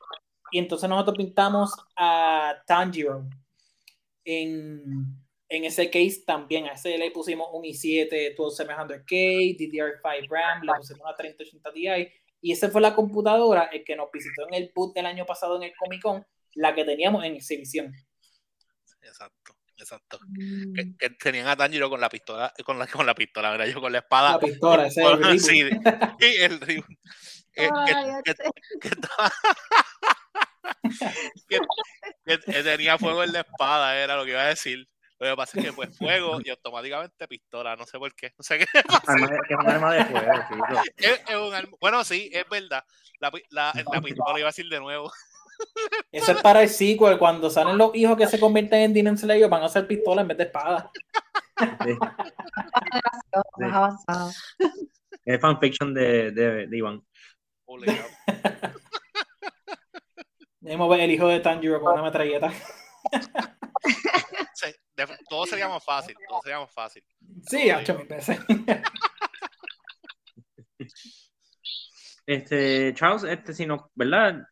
Y 0.52 0.60
entonces 0.60 0.90
nosotros 0.90 1.18
pintamos 1.18 1.74
a 1.96 2.56
Tanjiro 2.66 3.30
en, 4.26 5.21
en 5.52 5.66
ese 5.66 5.90
case 5.90 6.24
también 6.26 6.68
a 6.68 6.74
ese 6.74 6.98
le 6.98 7.12
pusimos 7.12 7.50
un 7.52 7.64
i7 7.64 8.38
12700K, 8.38 9.58
DDR5 9.58 10.30
RAM, 10.30 10.64
le 10.64 10.72
pusimos 10.78 11.02
una 11.02 11.14
3080 11.14 11.74
Ti 11.74 11.88
y 12.40 12.54
esa 12.54 12.70
fue 12.70 12.80
la 12.80 12.96
computadora 12.96 13.66
el 13.66 13.84
que 13.84 13.98
nos 13.98 14.10
visitó 14.12 14.48
en 14.48 14.54
el 14.54 14.72
boot 14.74 14.96
del 14.96 15.06
año 15.06 15.26
pasado 15.26 15.58
en 15.58 15.64
el 15.64 15.74
Comic 15.78 16.02
Con, 16.02 16.26
la 16.56 16.74
que 16.74 16.86
teníamos 16.86 17.26
en 17.26 17.36
exhibición. 17.36 17.94
Exacto, 19.02 19.58
exacto. 19.78 20.20
Mm. 20.22 20.96
Que, 20.98 21.10
tenían 21.22 21.50
a 21.50 21.58
Tanjiro 21.58 21.90
con 21.90 22.00
la 22.00 22.08
pistola, 22.08 22.54
con 22.66 22.80
la, 22.80 22.88
con 22.88 23.06
la 23.06 23.14
pistola, 23.14 23.52
¿verdad? 23.52 23.66
Yo 23.66 23.82
con 23.82 23.92
la 23.92 24.00
espada. 24.00 24.32
La 24.32 24.40
pistola, 24.40 24.88
ese 24.88 25.02
es 25.02 25.08
el 25.22 25.40
sí, 25.42 25.60
el 25.60 27.54
que, 31.48 31.60
tenía 32.64 32.98
fuego 32.98 33.24
en 33.24 33.34
la 33.34 33.42
espada, 33.42 34.02
era 34.02 34.16
lo 34.16 34.24
que 34.24 34.32
iba 34.32 34.44
a 34.44 34.48
decir. 34.48 34.88
Lo 35.22 35.30
que 35.30 35.36
pasa 35.36 35.60
es 35.60 35.66
que 35.66 35.74
pues 35.74 35.96
fuego 35.98 36.40
y 36.44 36.50
automáticamente 36.50 37.28
pistola, 37.28 37.76
no 37.76 37.86
sé 37.86 38.00
por 38.00 38.12
qué. 38.16 38.34
No 38.36 38.44
sé 38.44 38.58
qué. 38.58 38.66
es 38.74 39.58
un 39.60 39.70
arma 39.70 39.94
de 39.94 40.06
fuego, 40.06 40.32
es, 40.98 41.36
un 41.36 41.78
Bueno, 41.80 42.04
sí, 42.04 42.32
es 42.34 42.50
verdad. 42.50 42.84
La, 43.20 43.32
la, 43.52 43.72
la 43.94 44.02
pistola 44.02 44.40
iba 44.40 44.48
a 44.48 44.52
decir 44.52 44.68
de 44.68 44.80
nuevo. 44.80 45.12
Eso 46.12 46.32
es 46.32 46.42
para 46.42 46.64
el 46.64 46.70
sequel. 46.70 47.20
Cuando 47.20 47.52
salen 47.52 47.78
los 47.78 47.94
hijos 47.94 48.18
que 48.18 48.26
se 48.26 48.40
convierten 48.40 48.80
en 48.82 48.94
Demon 48.96 49.16
Slayer, 49.16 49.48
van 49.48 49.62
a 49.62 49.68
hacer 49.68 49.86
pistola 49.86 50.24
en 50.24 50.30
vez 50.30 50.38
de 50.40 50.44
espada. 50.46 50.92
Más 53.58 53.74
avanzado. 53.74 54.32
Es 55.24 55.40
fanfiction 55.40 55.94
de, 55.94 56.32
de, 56.32 56.66
de 56.66 56.78
Iván. 56.78 57.06
Ver 60.62 61.00
el 61.00 61.12
hijo 61.12 61.28
de 61.28 61.40
Tanjiro 61.42 61.80
con 61.80 61.94
una 61.94 62.02
metralleta. 62.02 62.52
todo 65.32 65.46
sería 65.46 65.70
más 65.70 65.84
fácil. 65.84 66.14
Todo 66.28 66.42
sería 66.42 66.60
más 66.60 66.72
fácil. 66.72 67.04
Sí, 67.48 67.70
hecho 67.70 67.98
mi 67.98 68.04
veces. 68.04 68.38
Este, 72.24 72.94
Charles, 72.94 73.24
este, 73.24 73.54
si 73.54 73.66
no, 73.66 73.92
¿verdad? 73.96 74.44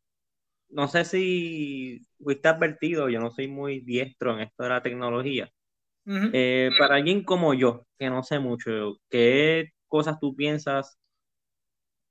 no 0.69 0.87
sé 0.87 1.05
si 1.05 2.01
fuiste 2.21 2.47
advertido, 2.47 3.09
yo 3.09 3.19
no 3.19 3.31
soy 3.31 3.47
muy 3.47 3.79
diestro 3.81 4.33
en 4.33 4.41
esto 4.41 4.63
de 4.63 4.69
la 4.69 4.81
tecnología. 4.81 5.49
Eh, 6.05 6.71
para 6.79 6.95
alguien 6.95 7.23
como 7.23 7.53
yo, 7.53 7.85
que 7.97 8.09
no 8.09 8.23
sé 8.23 8.39
mucho, 8.39 8.97
¿qué 9.09 9.69
cosas 9.87 10.19
tú 10.19 10.35
piensas 10.35 10.97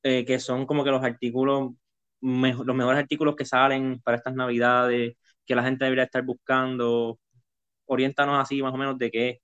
eh, 0.05 0.25
que 0.25 0.39
son 0.39 0.67
como 0.67 0.85
que 0.85 0.91
los 0.91 1.03
artículos, 1.03 1.73
los 2.21 2.77
mejores 2.77 3.01
artículos 3.01 3.35
que 3.37 3.45
salen 3.45 4.01
para 4.03 4.17
estas 4.17 4.35
navidades, 4.35 5.17
que 5.45 5.55
la 5.55 5.65
gente 5.65 5.85
debería 5.85 6.05
estar 6.05 6.23
buscando? 6.23 7.19
Oriéntanos 7.89 8.41
así 8.41 8.63
más 8.63 8.73
o 8.73 8.77
menos 8.77 8.97
de 8.97 9.11
qué 9.11 9.41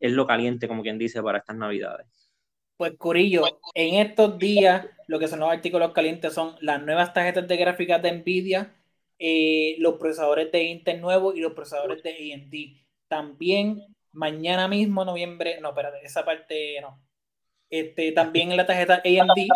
es 0.00 0.12
lo 0.12 0.26
caliente, 0.26 0.66
como 0.66 0.82
quien 0.82 0.98
dice, 0.98 1.22
para 1.22 1.38
estas 1.38 1.56
navidades. 1.56 2.30
Pues 2.76 2.94
Corillo, 2.98 3.44
en 3.74 3.94
estos 3.94 4.38
días 4.38 4.86
lo 5.06 5.18
que 5.18 5.28
son 5.28 5.40
los 5.40 5.50
artículos 5.50 5.92
calientes 5.92 6.32
son 6.32 6.56
las 6.60 6.82
nuevas 6.82 7.12
tarjetas 7.12 7.46
de 7.46 7.56
gráficas 7.56 8.02
de 8.02 8.12
Nvidia, 8.12 8.74
eh, 9.18 9.76
los 9.78 9.94
procesadores 9.98 10.50
de 10.50 10.64
Intel 10.64 11.00
nuevos 11.00 11.36
y 11.36 11.40
los 11.40 11.52
procesadores 11.52 12.02
de 12.02 12.10
AMD. 12.34 12.54
También 13.06 13.84
mañana 14.10 14.66
mismo, 14.68 15.04
noviembre, 15.04 15.60
no, 15.60 15.68
espérate, 15.68 15.98
esa 16.04 16.24
parte 16.24 16.80
no. 16.80 17.00
Este, 17.70 18.12
también 18.12 18.50
en 18.50 18.56
la 18.56 18.66
tarjeta 18.66 18.96
AMD 18.96 19.48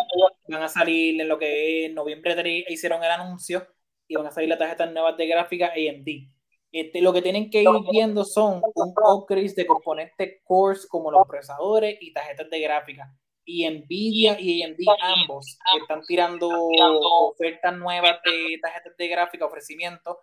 van 0.47 0.63
a 0.63 0.67
salir 0.69 1.19
en 1.19 1.27
lo 1.27 1.37
que 1.37 1.85
es 1.85 1.93
noviembre 1.93 2.33
3, 2.33 2.65
hicieron 2.69 3.03
el 3.03 3.11
anuncio 3.11 3.67
y 4.07 4.15
van 4.15 4.27
a 4.27 4.31
salir 4.31 4.49
las 4.49 4.57
tarjetas 4.57 4.91
nuevas 4.91 5.17
de 5.17 5.27
gráfica 5.27 5.73
AMD. 5.73 6.36
Este, 6.71 7.01
lo 7.01 7.13
que 7.13 7.21
tienen 7.21 7.49
que 7.49 7.61
ir 7.61 7.69
viendo 7.91 8.25
son 8.25 8.61
un 8.75 8.93
upgrade 8.97 9.53
de 9.55 9.65
componentes 9.65 10.41
cores 10.43 10.85
como 10.85 11.11
los 11.11 11.25
procesadores 11.27 11.97
y 12.01 12.11
tarjetas 12.13 12.49
de 12.49 12.59
gráfica. 12.59 13.13
Y 13.45 13.67
Nvidia 13.69 14.37
y 14.39 14.61
AMD 14.61 14.79
ambos 15.01 15.57
están 15.81 16.01
tirando 16.05 16.49
ofertas 16.49 17.77
nuevas 17.77 18.17
de 18.25 18.59
tarjetas 18.61 18.97
de 18.97 19.07
gráfica, 19.07 19.45
ofrecimientos 19.45 20.17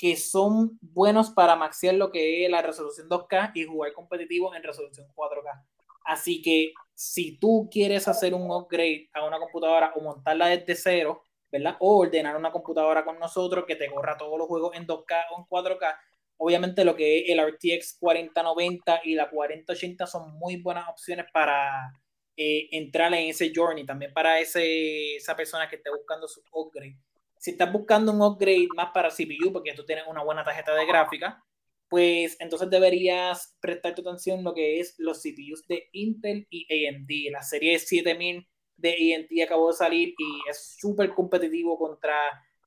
que 0.00 0.16
son 0.16 0.78
buenos 0.80 1.28
para 1.28 1.56
maxear 1.56 1.94
lo 1.94 2.10
que 2.10 2.46
es 2.46 2.50
la 2.50 2.62
resolución 2.62 3.06
2K 3.06 3.52
y 3.54 3.64
jugar 3.64 3.92
competitivo 3.92 4.54
en 4.54 4.62
resolución 4.62 5.06
4K. 5.14 5.62
Así 6.06 6.40
que 6.40 6.72
si 6.94 7.38
tú 7.38 7.68
quieres 7.70 8.08
hacer 8.08 8.32
un 8.32 8.50
upgrade 8.50 9.10
a 9.12 9.26
una 9.26 9.38
computadora 9.38 9.92
o 9.94 10.00
montarla 10.00 10.46
desde 10.46 10.74
cero, 10.74 11.22
¿verdad? 11.50 11.76
O 11.80 11.98
ordenar 11.98 12.36
una 12.36 12.52
computadora 12.52 13.04
con 13.04 13.18
nosotros 13.18 13.64
que 13.66 13.76
te 13.76 13.90
corra 13.90 14.16
todos 14.16 14.38
los 14.38 14.46
juegos 14.46 14.76
en 14.76 14.86
2K 14.86 15.24
o 15.32 15.40
en 15.40 15.44
4K. 15.46 15.96
Obviamente 16.38 16.84
lo 16.84 16.96
que 16.96 17.18
es 17.18 17.30
el 17.30 17.40
RTX 17.40 17.98
4090 17.98 19.00
y 19.04 19.14
la 19.14 19.28
4080 19.28 20.06
son 20.06 20.38
muy 20.38 20.56
buenas 20.62 20.88
opciones 20.88 21.26
para 21.32 21.92
eh, 22.36 22.68
entrar 22.72 23.12
en 23.12 23.28
ese 23.28 23.52
journey, 23.54 23.84
también 23.84 24.12
para 24.14 24.38
ese, 24.40 25.16
esa 25.16 25.36
persona 25.36 25.68
que 25.68 25.76
esté 25.76 25.90
buscando 25.90 26.26
su 26.26 26.42
upgrade. 26.52 26.96
Si 27.36 27.50
estás 27.52 27.72
buscando 27.72 28.12
un 28.12 28.22
upgrade 28.22 28.68
más 28.74 28.90
para 28.92 29.10
CPU, 29.10 29.52
porque 29.52 29.74
tú 29.74 29.84
tienes 29.84 30.04
una 30.06 30.22
buena 30.22 30.44
tarjeta 30.44 30.74
de 30.74 30.86
gráfica, 30.86 31.44
pues 31.88 32.36
entonces 32.38 32.70
deberías 32.70 33.56
prestar 33.60 33.94
tu 33.94 34.02
atención 34.02 34.38
en 34.38 34.44
lo 34.44 34.54
que 34.54 34.78
es 34.78 34.94
los 34.98 35.20
CPUs 35.20 35.66
de 35.66 35.88
Intel 35.92 36.46
y 36.48 36.66
AMD. 36.86 37.32
La 37.32 37.42
serie 37.42 37.78
7000 37.78 38.48
de 38.80 39.14
AMD 39.14 39.42
acabó 39.42 39.68
de 39.68 39.76
salir 39.76 40.14
y 40.18 40.48
es 40.48 40.76
súper 40.78 41.10
competitivo 41.14 41.78
contra, 41.78 42.14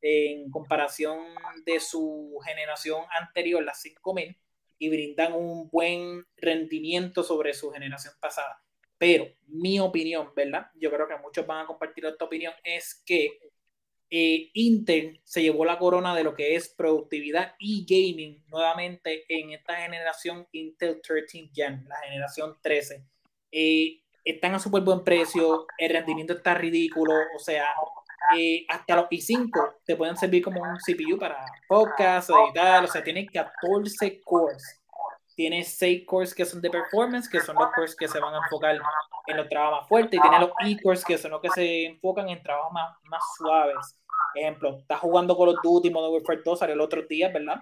en 0.02 0.50
comparación 0.50 1.20
de 1.66 1.80
su 1.80 2.40
generación 2.46 3.04
anterior, 3.20 3.64
la 3.64 3.74
5000, 3.74 4.38
y 4.80 4.90
brindan 4.90 5.34
un 5.34 5.70
buen 5.70 6.26
rendimiento 6.38 7.24
sobre 7.24 7.54
su 7.54 7.72
generación 7.72 8.14
pasada. 8.20 8.62
Pero 8.98 9.28
mi 9.48 9.80
opinión, 9.80 10.32
¿verdad? 10.36 10.68
Yo 10.76 10.92
creo 10.92 11.08
que 11.08 11.18
muchos 11.18 11.46
van 11.46 11.64
a 11.64 11.68
compartir 11.68 12.06
esta 12.06 12.26
opinión, 12.26 12.54
es 12.64 13.02
que 13.06 13.40
eh, 14.16 14.52
Intel 14.54 15.20
se 15.24 15.42
llevó 15.42 15.66
la 15.66 15.80
corona 15.80 16.16
de 16.16 16.24
lo 16.24 16.36
que 16.36 16.56
es 16.56 16.70
productividad 16.70 17.56
y 17.58 17.84
gaming 17.84 18.44
nuevamente 18.48 19.26
en 19.28 19.52
esta 19.52 19.76
generación 19.78 20.48
Intel 20.52 21.02
13 21.02 21.50
Gen, 21.52 21.84
la 21.88 21.96
generación 22.06 22.58
13. 22.62 23.04
Eh, 23.52 24.03
están 24.24 24.56
a 24.56 24.60
súper 24.60 24.84
buen 24.84 25.04
precio, 25.04 25.66
el 25.78 25.92
rendimiento 25.92 26.34
está 26.34 26.54
ridículo, 26.54 27.14
o 27.36 27.40
sea, 27.40 27.68
eh, 28.38 28.66
hasta 28.70 28.96
los 28.96 29.06
i5 29.10 29.76
te 29.86 29.96
pueden 29.96 30.16
servir 30.16 30.44
como 30.44 30.62
un 30.62 30.78
CPU 30.78 31.20
para 31.20 31.46
podcast, 31.68 32.30
editar, 32.30 32.84
o 32.84 32.88
sea, 32.88 33.04
tiene 33.04 33.26
14 33.28 34.22
cores. 34.22 34.82
Tiene 35.36 35.64
6 35.64 36.04
cores 36.06 36.34
que 36.34 36.46
son 36.46 36.62
de 36.62 36.70
performance, 36.70 37.28
que 37.28 37.42
son 37.42 37.56
los 37.56 37.72
cores 37.74 37.96
que 37.96 38.08
se 38.08 38.20
van 38.20 38.36
a 38.36 38.38
enfocar 38.38 38.78
en 39.28 39.38
los 39.38 39.50
trabajos 39.50 39.82
más 39.82 39.90
fuertes, 39.90 40.20
y 40.20 40.22
tiene 40.22 40.40
los 40.40 40.52
e-cores 40.64 41.04
que 41.04 41.18
son 41.18 41.32
los 41.32 41.42
que 41.42 41.50
se 41.50 41.86
enfocan 41.86 42.30
en 42.30 42.42
trabajos 42.44 42.72
más, 42.72 42.96
más 43.04 43.22
suaves. 43.38 43.98
Ejemplo, 44.36 44.78
está 44.80 44.98
jugando 44.98 45.36
con 45.36 45.48
los 45.48 45.56
Duty 45.62 45.90
Modern 45.90 46.14
Warfare 46.14 46.42
2, 46.46 46.60
salió 46.60 46.76
el 46.76 46.82
otro 46.82 47.02
día, 47.04 47.30
¿verdad? 47.30 47.62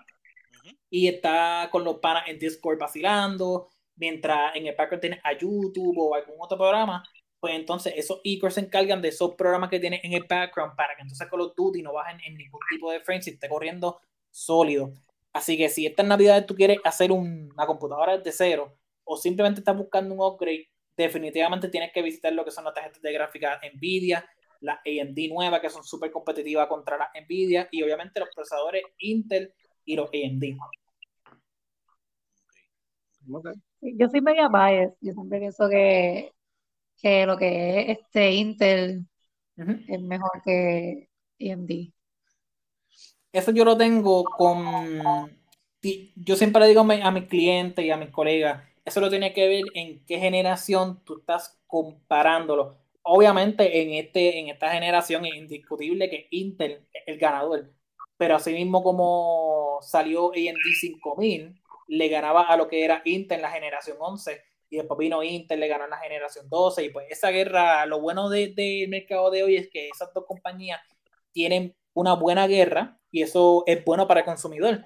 Y 0.89 1.07
está 1.07 1.69
con 1.71 1.83
los 1.83 1.99
panas 1.99 2.23
en 2.27 2.39
Discord 2.39 2.77
vacilando, 2.77 3.69
mientras 4.01 4.55
en 4.55 4.65
el 4.65 4.75
background 4.75 4.99
tienes 4.99 5.19
a 5.23 5.37
YouTube 5.37 5.95
o 5.95 6.15
algún 6.15 6.35
otro 6.39 6.57
programa, 6.57 7.03
pues 7.39 7.53
entonces 7.53 7.93
esos 7.95 8.19
e 8.23 8.39
se 8.49 8.59
encargan 8.59 8.99
de 9.01 9.09
esos 9.09 9.35
programas 9.35 9.69
que 9.69 9.79
tienes 9.79 10.03
en 10.03 10.13
el 10.13 10.25
background 10.27 10.75
para 10.75 10.95
que 10.95 11.03
entonces 11.03 11.27
con 11.29 11.39
of 11.39 11.53
Duty 11.55 11.83
no 11.83 11.93
bajen 11.93 12.19
en 12.25 12.35
ningún 12.35 12.59
tipo 12.69 12.91
de 12.91 12.99
frame 13.01 13.21
si 13.21 13.29
esté 13.29 13.47
corriendo 13.47 14.01
sólido. 14.31 14.91
Así 15.31 15.55
que 15.55 15.69
si 15.69 15.85
esta 15.85 16.01
Navidad 16.01 16.45
tú 16.47 16.55
quieres 16.55 16.79
hacer 16.83 17.11
una 17.11 17.65
computadora 17.67 18.17
desde 18.17 18.31
cero 18.31 18.75
o 19.03 19.17
simplemente 19.17 19.61
estás 19.61 19.77
buscando 19.77 20.15
un 20.15 20.21
upgrade, 20.21 20.67
definitivamente 20.97 21.69
tienes 21.69 21.91
que 21.93 22.01
visitar 22.01 22.33
lo 22.33 22.43
que 22.43 22.51
son 22.51 22.65
las 22.65 22.73
tarjetas 22.73 23.01
de 23.03 23.13
gráfica 23.13 23.61
Nvidia, 23.75 24.27
las 24.61 24.79
AMD 24.79 25.17
nuevas 25.29 25.61
que 25.61 25.69
son 25.69 25.83
súper 25.83 26.11
competitivas 26.11 26.67
contra 26.67 26.97
las 26.97 27.09
Nvidia 27.23 27.69
y 27.71 27.83
obviamente 27.83 28.19
los 28.19 28.29
procesadores 28.33 28.83
Intel 28.97 29.53
y 29.85 29.95
los 29.95 30.09
AMD. 30.09 30.57
Yo 33.81 34.09
soy 34.09 34.21
media 34.21 34.47
bias. 34.47 34.93
Yo 35.01 35.13
siempre 35.13 35.39
pienso 35.39 35.69
que, 35.69 36.31
que 36.97 37.25
lo 37.25 37.37
que 37.37 37.79
es 37.79 37.99
este 37.99 38.31
Intel 38.31 39.07
es 39.87 40.01
mejor 40.01 40.41
que 40.43 41.09
AMD. 41.39 41.91
Eso 43.31 43.51
yo 43.51 43.65
lo 43.65 43.77
tengo 43.77 44.23
con. 44.23 45.01
Yo 46.15 46.35
siempre 46.35 46.61
le 46.61 46.67
digo 46.67 46.81
a 46.81 47.11
mis 47.11 47.25
clientes 47.25 47.83
y 47.83 47.89
a 47.89 47.97
mis 47.97 48.09
colegas, 48.09 48.63
eso 48.85 48.99
lo 48.99 49.09
tiene 49.09 49.33
que 49.33 49.47
ver 49.47 49.63
en 49.73 50.03
qué 50.05 50.19
generación 50.19 51.03
tú 51.03 51.19
estás 51.19 51.59
comparándolo. 51.65 52.77
Obviamente 53.03 53.81
en, 53.81 53.93
este, 53.93 54.39
en 54.39 54.49
esta 54.49 54.71
generación 54.71 55.25
es 55.25 55.35
indiscutible 55.35 56.09
que 56.09 56.27
Intel 56.29 56.85
es 56.93 57.03
el 57.07 57.17
ganador, 57.17 57.73
pero 58.17 58.35
así 58.35 58.53
mismo 58.53 58.83
como 58.83 59.79
salió 59.81 60.27
AMD 60.27 60.73
5000, 60.79 61.60
le 61.91 62.07
ganaba 62.07 62.43
a 62.43 62.55
lo 62.55 62.69
que 62.69 62.85
era 62.85 63.01
Intel 63.03 63.39
en 63.39 63.41
la 63.41 63.51
generación 63.51 63.97
11 63.99 64.41
y 64.69 64.77
después 64.77 64.97
vino 64.97 65.21
Intel, 65.23 65.59
le 65.59 65.67
ganó 65.67 65.83
en 65.83 65.89
la 65.89 65.97
generación 65.97 66.47
12 66.49 66.85
y 66.85 66.89
pues 66.89 67.05
esa 67.09 67.31
guerra, 67.31 67.85
lo 67.85 67.99
bueno 67.99 68.29
del 68.29 68.55
mercado 68.87 69.29
de 69.29 69.43
hoy 69.43 69.57
es 69.57 69.69
que 69.69 69.89
esas 69.89 70.13
dos 70.13 70.23
compañías 70.25 70.79
tienen 71.33 71.75
una 71.93 72.13
buena 72.13 72.47
guerra 72.47 72.97
y 73.11 73.23
eso 73.23 73.63
es 73.67 73.83
bueno 73.83 74.07
para 74.07 74.21
el 74.21 74.25
consumidor. 74.25 74.85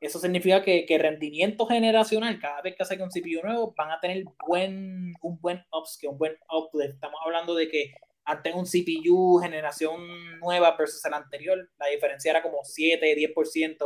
Eso 0.00 0.18
significa 0.18 0.62
que, 0.62 0.86
que, 0.86 0.98
rendimiento 0.98 1.66
generacional, 1.66 2.40
cada 2.40 2.62
vez 2.62 2.74
que 2.74 2.84
saquen 2.86 3.04
un 3.04 3.10
CPU 3.10 3.46
nuevo, 3.46 3.74
van 3.76 3.90
a 3.90 4.00
tener 4.00 4.24
buen, 4.48 5.12
un 5.20 5.38
buen 5.40 5.62
upscale, 5.70 6.10
un 6.10 6.18
buen 6.18 6.36
uplift. 6.50 6.94
Estamos 6.94 7.20
hablando 7.22 7.54
de 7.54 7.68
que 7.68 7.94
antes 8.24 8.54
un 8.54 8.64
CPU 8.64 9.38
generación 9.40 10.40
nueva 10.40 10.74
versus 10.76 11.04
el 11.04 11.12
anterior, 11.12 11.70
la 11.78 11.86
diferencia 11.88 12.30
era 12.30 12.42
como 12.42 12.64
7, 12.64 13.14
10%. 13.14 13.76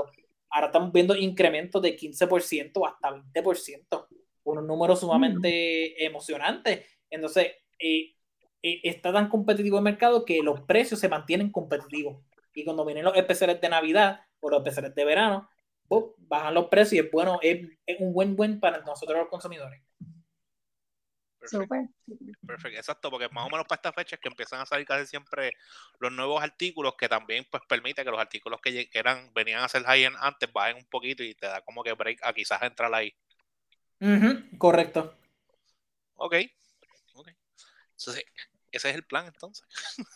Ahora 0.50 0.66
estamos 0.66 0.92
viendo 0.92 1.14
incrementos 1.14 1.80
de 1.80 1.96
15% 1.96 2.86
hasta 2.86 3.10
20%, 3.10 4.06
unos 4.44 4.64
números 4.64 5.00
sumamente 5.00 6.04
emocionantes. 6.04 6.84
Entonces, 7.08 7.52
eh, 7.78 8.14
eh, 8.62 8.80
está 8.84 9.12
tan 9.12 9.28
competitivo 9.28 9.78
el 9.78 9.84
mercado 9.84 10.24
que 10.24 10.42
los 10.42 10.60
precios 10.62 11.00
se 11.00 11.08
mantienen 11.08 11.50
competitivos. 11.50 12.22
Y 12.52 12.64
cuando 12.64 12.84
vienen 12.84 13.04
los 13.04 13.16
especiales 13.16 13.60
de 13.60 13.68
Navidad 13.68 14.20
o 14.40 14.50
los 14.50 14.58
especiales 14.58 14.94
de 14.94 15.04
verano, 15.04 15.48
bajan 16.18 16.54
los 16.54 16.66
precios 16.66 16.92
y 16.92 17.06
es 17.06 17.10
bueno, 17.10 17.38
es, 17.42 17.66
un 17.98 18.12
buen 18.12 18.36
buen 18.36 18.60
para 18.60 18.80
nosotros 18.80 19.18
los 19.18 19.28
consumidores. 19.28 19.80
Perfecto. 21.40 21.74
Perfecto, 22.46 22.78
exacto, 22.78 23.10
porque 23.10 23.28
más 23.30 23.46
o 23.46 23.50
menos 23.50 23.66
para 23.66 23.76
estas 23.76 23.94
fechas 23.94 24.20
que 24.20 24.28
empiezan 24.28 24.60
a 24.60 24.66
salir 24.66 24.86
casi 24.86 25.06
siempre 25.06 25.54
los 25.98 26.12
nuevos 26.12 26.42
artículos 26.42 26.94
que 26.98 27.08
también 27.08 27.46
pues 27.50 27.62
permite 27.66 28.04
que 28.04 28.10
los 28.10 28.20
artículos 28.20 28.60
que, 28.60 28.90
eran 28.92 29.32
venían 29.32 29.62
a 29.62 29.68
ser 29.68 29.82
high-end 29.84 30.16
antes 30.20 30.52
bajen 30.52 30.76
un 30.76 30.84
poquito 30.84 31.22
y 31.22 31.34
te 31.34 31.46
da 31.46 31.62
como 31.62 31.82
que 31.82 31.94
break 31.94 32.20
a 32.22 32.34
quizás 32.34 32.60
entrar 32.62 32.92
ahí. 32.94 33.14
correcto. 34.58 35.16
Ok. 36.16 36.34
okay. 37.14 37.34
Entonces, 37.96 38.24
ese 38.70 38.90
es 38.90 38.94
el 38.94 39.04
plan 39.04 39.26
entonces. 39.26 39.66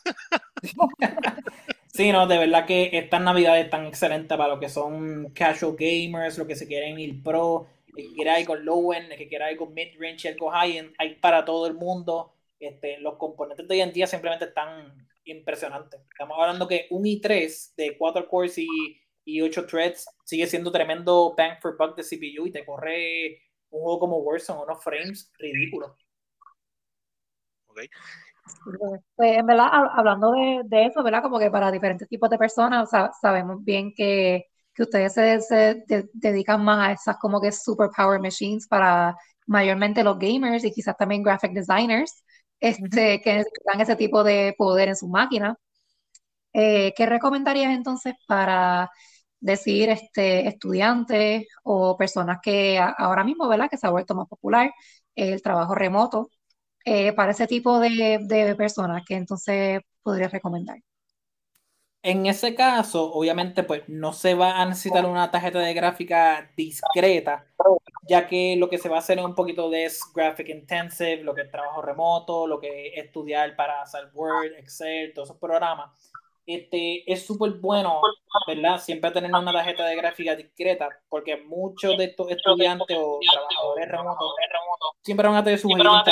sí, 1.93 2.13
no, 2.13 2.27
de 2.27 2.39
verdad 2.39 2.67
que 2.67 2.91
estas 2.93 3.23
navidades 3.23 3.65
están 3.65 3.87
excelentes 3.87 4.37
para 4.37 4.55
lo 4.55 4.61
que 4.61 4.69
son 4.69 5.31
casual 5.31 5.77
gamers, 5.79 6.37
lo 6.37 6.47
que 6.47 6.57
se 6.57 6.67
quieren 6.67 6.99
ir 6.99 7.23
pro 7.23 7.67
el 7.97 8.09
que 8.09 8.15
quiera 8.15 8.41
ir 8.41 8.47
con 8.47 8.65
low 8.65 8.93
end, 8.93 9.13
el 9.13 9.19
que 9.19 9.29
quiera 9.29 9.51
ir 9.51 9.59
con 9.59 9.73
mid 9.75 9.95
range, 9.99 10.29
el 10.29 10.37
con 10.37 10.53
high 10.53 10.79
end, 10.79 10.95
hay 10.99 11.15
para 11.17 11.45
todo 11.45 11.67
el 11.67 11.75
mundo. 11.75 12.33
Este, 12.59 12.99
los 12.99 13.17
componentes 13.17 13.67
de 13.67 13.75
hoy 13.75 13.81
en 13.81 13.93
día 13.93 14.07
simplemente 14.07 14.47
están 14.47 15.07
impresionantes. 15.25 16.01
Estamos 16.11 16.37
hablando 16.39 16.69
que 16.69 16.87
un 16.91 17.05
i3 17.05 17.75
de 17.77 17.97
4 17.97 18.29
cores 18.29 18.57
y, 18.59 19.01
y 19.25 19.41
8 19.41 19.67
threads 19.67 20.07
sigue 20.25 20.47
siendo 20.47 20.71
tremendo 20.71 21.35
bang 21.37 21.59
for 21.61 21.77
buck 21.77 21.97
de 21.97 22.03
CPU 22.03 22.47
y 22.47 22.53
te 22.53 22.65
corre 22.65 23.43
un 23.71 23.83
juego 23.83 24.01
como 24.01 24.19
Warzone 24.19 24.63
unos 24.63 24.83
frames 24.83 25.33
ridículos. 25.39 25.93
Okay. 27.67 27.89
Pues 29.17 29.39
en 29.39 29.47
verdad, 29.47 29.69
hablando 29.95 30.33
de, 30.33 30.63
de, 30.65 30.87
eso, 30.87 31.03
¿verdad? 31.03 31.23
Como 31.23 31.39
que 31.39 31.51
para 31.51 31.73
diferentes 31.73 32.09
tipos 32.09 32.31
de 32.31 32.39
personas, 32.39 32.91
sabemos 33.21 33.65
bien 33.65 33.93
que 33.95 34.49
que 34.75 34.83
ustedes 34.85 35.15
se, 35.15 35.85
dedican 36.13 36.65
más 36.65 36.89
a 36.89 36.93
esas 36.93 37.17
como 37.19 37.41
que 37.41 37.53
super 37.53 37.91
power 37.97 38.21
machines 38.21 38.67
para 38.67 39.17
mayormente 39.47 40.05
los 40.05 40.19
gamers 40.19 40.65
y 40.65 40.73
quizás 40.73 40.97
también 40.97 41.23
graphic 41.23 41.53
designers 41.53 42.25
este, 42.61 43.21
que 43.21 43.35
necesitan 43.35 43.81
ese 43.81 43.97
tipo 43.97 44.25
de 44.25 44.55
poder 44.59 44.89
en 44.89 44.97
su 44.97 45.09
máquina. 45.09 45.57
Eh, 46.53 46.95
¿Qué 46.97 47.07
recomendarías 47.07 47.73
entonces 47.75 48.15
para 48.27 48.91
decir 49.41 49.91
este, 49.91 50.49
estudiantes 50.49 51.47
o 51.65 51.97
personas 51.97 52.39
que 52.43 52.79
ahora 52.79 53.25
mismo, 53.25 53.49
¿verdad? 53.49 53.69
Que 53.71 53.77
se 53.79 53.87
ha 53.87 53.91
vuelto 53.91 54.15
más 54.15 54.29
popular 54.29 54.73
el 55.15 55.43
trabajo 55.43 55.75
remoto, 55.75 56.31
eh, 56.85 57.13
para 57.15 57.33
ese 57.33 57.47
tipo 57.47 57.81
de, 57.81 58.19
de 58.23 58.55
personas 58.57 59.03
que 59.07 59.17
entonces 59.17 59.81
podrías 60.03 60.33
recomendar? 60.33 60.79
En 62.05 62.27
ese 62.27 62.55
caso, 62.55 63.15
obviamente, 63.15 63.63
pues 63.63 63.83
no 63.89 64.13
se 64.13 64.35
va 64.35 64.61
a 64.61 64.67
necesitar 64.67 65.07
una 65.07 65.31
tarjeta 65.31 65.61
de 65.61 65.73
gráfica 65.73 66.51
discreta, 66.55 67.47
ya 68.07 68.27
que 68.27 68.57
lo 68.59 68.69
que 68.69 68.77
se 68.77 68.91
va 68.91 68.97
a 68.97 68.99
hacer 68.99 69.19
es 69.19 69.25
un 69.25 69.35
poquito 69.35 69.71
de 69.71 69.91
graphic 70.15 70.51
intensive, 70.51 71.23
lo 71.23 71.35
que 71.35 71.41
es 71.41 71.51
trabajo 71.51 71.81
remoto, 71.81 72.47
lo 72.47 72.61
que 72.61 72.89
es 72.89 73.07
estudiar 73.07 73.57
para 73.57 73.81
hacer 73.81 74.11
Word, 74.13 74.53
Excel, 74.59 75.15
todos 75.15 75.31
esos 75.31 75.41
programas. 75.41 75.99
Este, 76.45 77.11
es 77.11 77.25
súper 77.25 77.53
bueno, 77.53 78.03
¿verdad? 78.47 78.79
Siempre 78.79 79.11
tener 79.11 79.31
una 79.35 79.51
tarjeta 79.51 79.87
de 79.87 79.97
gráfica 79.97 80.37
discreta, 80.37 80.91
porque 81.09 81.39
muchos 81.39 81.97
de 81.97 82.05
estos 82.05 82.31
estudiantes 82.31 82.99
o 83.01 83.19
trabajadores 83.33 83.89
remotos 83.89 84.35
siempre 85.01 85.27
van 85.27 85.37
a 85.39 85.43
tener 85.43 85.59
su 85.59 85.69
Minecraft, 85.69 86.05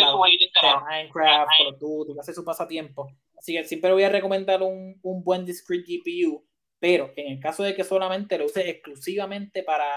Call 1.13 1.67
of 1.69 1.79
Duty, 1.79 2.19
hacer 2.19 2.35
su 2.35 2.43
pasatiempo. 2.43 3.11
Que 3.45 3.65
siempre 3.65 3.93
voy 3.93 4.05
a 4.05 4.09
recomendar 4.09 4.63
un, 4.63 4.99
un 5.03 5.25
buen 5.25 5.45
discrete 5.45 5.99
GPU, 5.99 6.45
pero 6.79 7.13
en 7.17 7.33
el 7.33 7.41
caso 7.41 7.63
de 7.63 7.75
que 7.75 7.85
solamente 7.85 8.39
lo 8.39 8.47
uses 8.47 8.67
exclusivamente 8.67 9.63
para, 9.63 9.89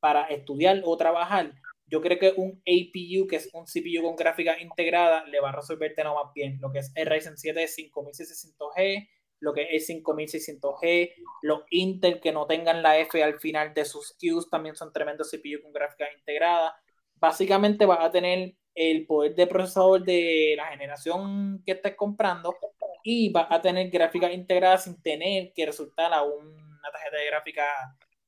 para 0.00 0.24
estudiar 0.28 0.80
o 0.84 0.96
trabajar, 0.96 1.52
yo 1.86 2.00
creo 2.02 2.18
que 2.18 2.34
un 2.36 2.62
APU, 2.66 3.26
que 3.26 3.36
es 3.36 3.48
un 3.52 3.64
CPU 3.64 4.02
con 4.02 4.16
gráfica 4.16 4.60
integrada, 4.60 5.24
le 5.26 5.40
va 5.40 5.50
a 5.50 5.56
resolverte 5.56 6.04
no 6.04 6.14
más 6.14 6.32
bien. 6.34 6.58
Lo 6.60 6.70
que 6.70 6.80
es 6.80 6.92
el 6.94 7.06
Ryzen 7.06 7.38
7 7.38 7.66
5600G, 7.66 9.08
lo 9.40 9.54
que 9.54 9.68
es 9.70 9.88
5600G, 9.88 11.14
los 11.42 11.62
Intel 11.70 12.20
que 12.20 12.32
no 12.32 12.46
tengan 12.46 12.82
la 12.82 12.98
F 12.98 13.22
al 13.22 13.38
final 13.40 13.72
de 13.72 13.84
sus 13.84 14.16
queues 14.18 14.50
también 14.50 14.76
son 14.76 14.92
tremendos 14.92 15.30
CPU 15.30 15.62
con 15.62 15.72
gráfica 15.72 16.06
integrada. 16.16 16.74
Básicamente 17.14 17.86
vas 17.86 18.00
a 18.00 18.10
tener 18.10 18.54
el 18.80 19.06
poder 19.06 19.34
de 19.34 19.48
procesador 19.48 20.04
de 20.04 20.54
la 20.56 20.66
generación 20.66 21.60
que 21.66 21.72
estés 21.72 21.96
comprando 21.96 22.54
y 23.02 23.28
va 23.28 23.48
a 23.50 23.60
tener 23.60 23.90
gráficas 23.90 24.32
integradas 24.32 24.84
sin 24.84 25.02
tener 25.02 25.52
que 25.52 25.66
resultar 25.66 26.12
a 26.12 26.22
una 26.22 26.88
tarjeta 26.92 27.16
de 27.16 27.26
gráfica 27.26 27.64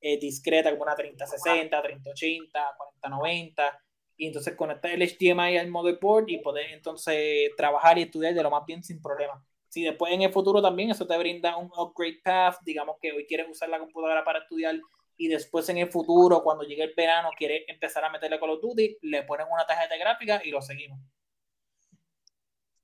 eh, 0.01 0.19
discreta 0.19 0.73
como 0.73 0.83
una 0.83 0.97
3060, 0.97 1.81
3080, 1.81 2.75
4090 2.77 3.81
y 4.17 4.27
entonces 4.27 4.57
conectar 4.57 4.91
el 4.91 5.03
HDMI 5.03 5.57
al 5.57 5.69
motherboard 5.69 6.29
y 6.29 6.39
poder 6.39 6.73
entonces 6.73 7.51
trabajar 7.57 7.99
y 7.99 8.03
estudiar 8.03 8.35
de 8.35 8.43
lo 8.43 8.51
más 8.51 8.67
bien 8.67 8.83
sin 8.83 9.01
problema. 9.01 9.41
Si 9.69 9.85
después 9.85 10.13
en 10.13 10.23
el 10.23 10.33
futuro 10.33 10.61
también 10.61 10.91
eso 10.91 11.07
te 11.07 11.17
brinda 11.17 11.57
un 11.59 11.71
upgrade 11.77 12.19
path, 12.25 12.57
digamos 12.65 12.97
que 13.01 13.13
hoy 13.13 13.25
quieres 13.25 13.47
usar 13.49 13.69
la 13.69 13.79
computadora 13.79 14.25
para 14.25 14.41
estudiar 14.41 14.75
y 15.21 15.29
después 15.29 15.69
en 15.69 15.77
el 15.77 15.91
futuro, 15.91 16.43
cuando 16.43 16.65
llegue 16.65 16.83
el 16.83 16.95
verano, 16.97 17.29
quiere 17.37 17.67
empezar 17.69 18.03
a 18.03 18.09
meterle 18.09 18.41
Call 18.41 18.53
of 18.53 18.63
Duty, 18.63 19.01
le 19.03 19.23
ponen 19.25 19.47
una 19.51 19.67
tarjeta 19.67 19.95
gráfica 19.99 20.41
y 20.43 20.51
lo 20.51 20.63
seguimos. 20.63 20.99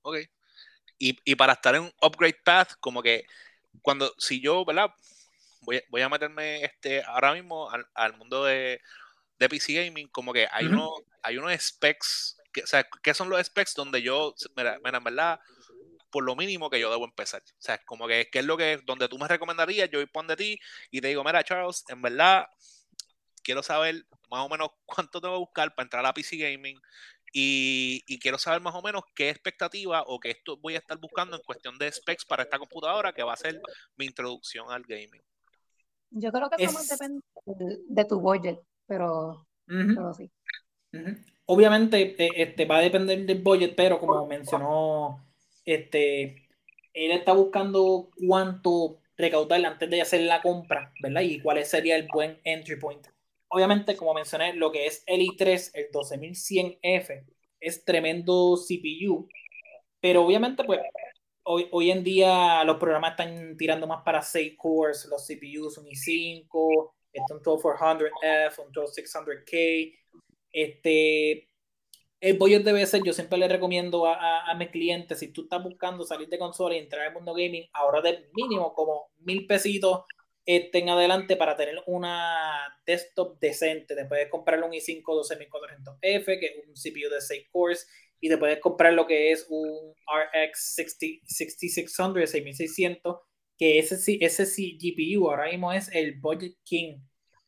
Ok. 0.02 0.18
Y, 0.98 1.18
y 1.24 1.34
para 1.34 1.54
estar 1.54 1.74
en 1.74 1.84
un 1.84 1.92
upgrade 2.02 2.36
path, 2.44 2.74
como 2.78 3.02
que 3.02 3.24
cuando, 3.80 4.12
si 4.18 4.38
yo, 4.42 4.66
¿verdad? 4.66 4.90
Voy, 5.62 5.82
voy 5.88 6.02
a 6.02 6.10
meterme 6.10 6.62
este, 6.62 7.02
ahora 7.04 7.32
mismo 7.32 7.70
al, 7.70 7.86
al 7.94 8.14
mundo 8.18 8.44
de, 8.44 8.82
de, 9.38 9.48
PC 9.48 9.72
Gaming, 9.72 10.08
como 10.08 10.34
que 10.34 10.46
hay, 10.52 10.66
uno, 10.66 10.92
hay 11.22 11.38
unos 11.38 11.58
specs, 11.58 12.36
que, 12.52 12.64
o 12.64 12.66
sea, 12.66 12.86
¿qué 13.02 13.14
son 13.14 13.30
los 13.30 13.46
specs 13.46 13.72
donde 13.72 14.02
yo, 14.02 14.34
mira, 14.54 14.78
mira, 14.84 14.98
en 14.98 15.04
verdad, 15.04 15.40
por 16.16 16.24
lo 16.24 16.34
mínimo 16.34 16.70
que 16.70 16.80
yo 16.80 16.90
debo 16.90 17.04
empezar. 17.04 17.42
O 17.42 17.54
sea, 17.58 17.78
como 17.84 18.08
que, 18.08 18.30
es 18.32 18.44
lo 18.46 18.56
que, 18.56 18.80
donde 18.86 19.06
tú 19.06 19.18
me 19.18 19.28
recomendarías, 19.28 19.90
yo 19.90 19.98
voy 19.98 20.06
pon 20.06 20.26
de 20.26 20.34
ti 20.34 20.58
y 20.90 21.02
te 21.02 21.08
digo, 21.08 21.22
mira, 21.22 21.44
Charles, 21.44 21.84
en 21.90 22.00
verdad, 22.00 22.46
quiero 23.42 23.62
saber 23.62 24.06
más 24.30 24.46
o 24.46 24.48
menos 24.48 24.70
cuánto 24.86 25.20
tengo 25.20 25.34
que 25.34 25.40
buscar 25.40 25.74
para 25.74 25.84
entrar 25.84 26.06
a 26.06 26.14
PC 26.14 26.38
Gaming 26.38 26.80
y, 27.34 28.18
quiero 28.18 28.38
saber 28.38 28.62
más 28.62 28.74
o 28.74 28.80
menos 28.80 29.02
qué 29.14 29.28
expectativa 29.28 30.04
o 30.06 30.18
qué 30.18 30.30
esto 30.30 30.56
voy 30.56 30.74
a 30.74 30.78
estar 30.78 30.96
buscando 30.98 31.36
en 31.36 31.42
cuestión 31.42 31.76
de 31.76 31.92
specs 31.92 32.24
para 32.24 32.44
esta 32.44 32.58
computadora 32.58 33.12
que 33.12 33.22
va 33.22 33.34
a 33.34 33.36
ser 33.36 33.60
mi 33.98 34.06
introducción 34.06 34.70
al 34.70 34.84
gaming. 34.84 35.20
Yo 36.12 36.32
creo 36.32 36.48
que 36.48 36.64
eso 36.64 36.72
más 36.72 36.88
depende 36.88 37.20
de, 37.88 38.04
tu 38.06 38.20
budget, 38.20 38.58
pero, 38.86 39.46
sí. 40.16 40.30
Obviamente 41.44 42.16
eh, 42.24 42.30
este, 42.36 42.64
va 42.64 42.78
a 42.78 42.80
depender 42.80 43.26
del 43.26 43.42
budget, 43.42 43.76
pero 43.76 44.00
como 44.00 44.26
mencionó 44.26 45.25
este, 45.66 46.48
él 46.94 47.10
está 47.10 47.32
buscando 47.34 48.08
cuánto 48.26 49.00
recaudar 49.18 49.64
antes 49.64 49.90
de 49.90 50.00
hacer 50.00 50.22
la 50.22 50.40
compra, 50.40 50.92
¿verdad? 51.02 51.22
Y 51.22 51.40
cuál 51.40 51.62
sería 51.64 51.96
el 51.96 52.08
buen 52.12 52.40
entry 52.44 52.76
point. 52.76 53.06
Obviamente, 53.48 53.96
como 53.96 54.14
mencioné, 54.14 54.54
lo 54.54 54.72
que 54.72 54.86
es 54.86 55.02
el 55.06 55.20
i3, 55.20 55.70
el 55.74 55.90
12100F, 55.90 57.24
es 57.60 57.84
tremendo 57.84 58.56
CPU, 58.56 59.28
pero 60.00 60.24
obviamente, 60.24 60.64
pues, 60.64 60.80
hoy, 61.42 61.68
hoy 61.70 61.90
en 61.90 62.04
día 62.04 62.62
los 62.64 62.76
programas 62.76 63.12
están 63.12 63.56
tirando 63.56 63.86
más 63.86 64.02
para 64.04 64.22
6 64.22 64.54
cores, 64.56 65.06
los 65.10 65.26
CPUs 65.26 65.78
un 65.78 65.86
i5, 65.86 66.46
un 66.52 67.40
12400F, 67.40 68.58
un 68.58 68.72
12600K, 68.72 69.94
este, 70.52 71.48
el 72.20 72.38
budget 72.38 72.64
debe 72.64 72.86
ser, 72.86 73.02
yo 73.04 73.12
siempre 73.12 73.38
le 73.38 73.48
recomiendo 73.48 74.06
a, 74.06 74.50
a, 74.50 74.54
mis 74.54 74.70
clientes, 74.70 75.18
si 75.18 75.28
tú 75.32 75.42
estás 75.42 75.62
buscando 75.62 76.04
salir 76.04 76.28
de 76.28 76.38
consola 76.38 76.74
y 76.74 76.78
entrar 76.78 77.06
al 77.06 77.14
mundo 77.14 77.34
gaming, 77.34 77.68
ahora 77.72 78.00
de 78.00 78.28
mínimo 78.34 78.72
como 78.72 79.10
mil 79.18 79.46
pesitos 79.46 80.04
este, 80.46 80.78
en 80.78 80.88
adelante 80.88 81.36
para 81.36 81.56
tener 81.56 81.82
una 81.86 82.78
desktop 82.86 83.38
decente. 83.40 83.94
Te 83.96 84.04
puedes 84.06 84.30
comprar 84.30 84.62
un 84.62 84.70
i5 84.70 85.02
12400F, 85.02 86.24
que 86.24 86.46
es 86.46 86.52
un 86.66 86.74
CPU 86.74 87.10
de 87.12 87.20
6 87.20 87.48
cores, 87.50 87.88
y 88.20 88.28
te 88.28 88.38
puedes 88.38 88.60
comprar 88.60 88.94
lo 88.94 89.06
que 89.06 89.32
es 89.32 89.46
un 89.50 89.92
RX 90.06 90.74
6600, 91.26 92.30
6600, 92.30 93.16
que 93.58 93.78
ese, 93.78 94.18
ese 94.20 94.44
GPU 94.44 95.28
ahora 95.28 95.50
mismo 95.50 95.72
es 95.72 95.92
el 95.92 96.18
Budget 96.20 96.54
King 96.64 96.98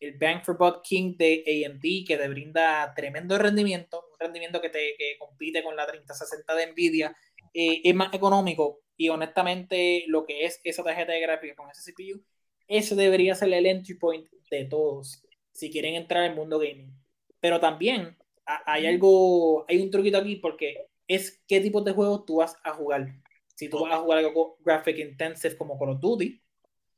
el 0.00 0.16
Bang 0.18 0.44
for 0.44 0.56
Buck 0.56 0.82
King 0.82 1.16
de 1.16 1.44
AMD, 1.66 2.06
que 2.06 2.16
te 2.16 2.28
brinda 2.28 2.92
tremendo 2.94 3.36
rendimiento, 3.38 4.04
un 4.12 4.18
rendimiento 4.18 4.60
que, 4.60 4.70
te, 4.70 4.94
que 4.96 5.16
compite 5.18 5.62
con 5.62 5.76
la 5.76 5.86
3060 5.86 6.54
de 6.54 6.66
Nvidia, 6.72 7.16
eh, 7.54 7.80
es 7.84 7.94
más 7.94 8.12
económico 8.14 8.80
y 8.96 9.08
honestamente 9.08 10.04
lo 10.08 10.26
que 10.26 10.44
es 10.44 10.60
esa 10.64 10.82
tarjeta 10.82 11.12
de 11.12 11.20
gráfica 11.20 11.54
con 11.54 11.70
ese 11.70 11.92
CPU, 11.92 12.22
ese 12.66 12.94
debería 12.94 13.34
ser 13.34 13.52
el 13.52 13.66
entry 13.66 13.94
point 13.94 14.28
de 14.50 14.64
todos 14.66 15.22
si 15.52 15.70
quieren 15.70 15.94
entrar 15.94 16.24
al 16.24 16.36
mundo 16.36 16.58
gaming. 16.58 16.92
Pero 17.40 17.58
también 17.58 18.16
hay 18.44 18.86
algo, 18.86 19.64
hay 19.68 19.80
un 19.80 19.90
truquito 19.90 20.18
aquí 20.18 20.36
porque 20.36 20.88
es 21.06 21.42
qué 21.48 21.60
tipo 21.60 21.80
de 21.80 21.92
juegos 21.92 22.26
tú 22.26 22.36
vas 22.36 22.56
a 22.62 22.72
jugar. 22.72 23.08
Si 23.54 23.68
tú 23.68 23.80
vas 23.80 23.94
a 23.94 23.98
jugar 23.98 24.18
algo 24.18 24.58
graphic 24.60 24.98
intensive 24.98 25.56
como 25.56 25.78
Call 25.78 25.90
of 25.90 26.00
Duty, 26.00 26.40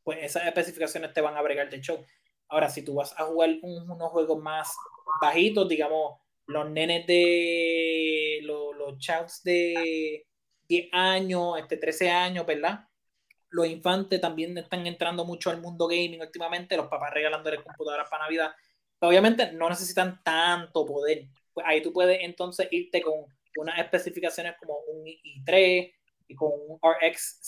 pues 0.02 0.18
esas 0.22 0.46
especificaciones 0.46 1.12
te 1.12 1.20
van 1.20 1.36
a 1.36 1.42
bregar 1.42 1.70
de 1.70 1.80
show 1.80 2.04
Ahora, 2.50 2.68
si 2.68 2.82
tú 2.82 2.94
vas 2.94 3.14
a 3.18 3.24
jugar 3.24 3.50
unos 3.62 4.10
juegos 4.10 4.42
más 4.42 4.76
bajitos, 5.20 5.68
digamos, 5.68 6.18
los 6.46 6.68
nenes 6.68 7.06
de 7.06 8.40
los, 8.42 8.74
los 8.76 9.42
de 9.44 10.26
10 10.68 10.88
años, 10.92 11.58
este 11.58 11.76
13 11.76 12.10
años, 12.10 12.44
¿verdad? 12.44 12.88
Los 13.50 13.66
infantes 13.66 14.20
también 14.20 14.58
están 14.58 14.86
entrando 14.86 15.24
mucho 15.24 15.50
al 15.50 15.60
mundo 15.60 15.86
gaming 15.86 16.20
últimamente, 16.20 16.76
los 16.76 16.88
papás 16.88 17.12
regalándoles 17.12 17.62
computadoras 17.62 18.08
para 18.10 18.24
Navidad. 18.24 18.52
obviamente 19.00 19.52
no 19.52 19.68
necesitan 19.68 20.20
tanto 20.24 20.84
poder. 20.84 21.28
Pues 21.52 21.66
ahí 21.66 21.82
tú 21.82 21.92
puedes 21.92 22.18
entonces 22.22 22.68
irte 22.70 23.00
con 23.02 23.24
unas 23.56 23.78
especificaciones 23.78 24.54
como 24.58 24.78
un 24.88 25.04
i3 25.06 25.92
y 26.28 26.34
con 26.34 26.50
un 26.52 26.78
RX 26.82 27.38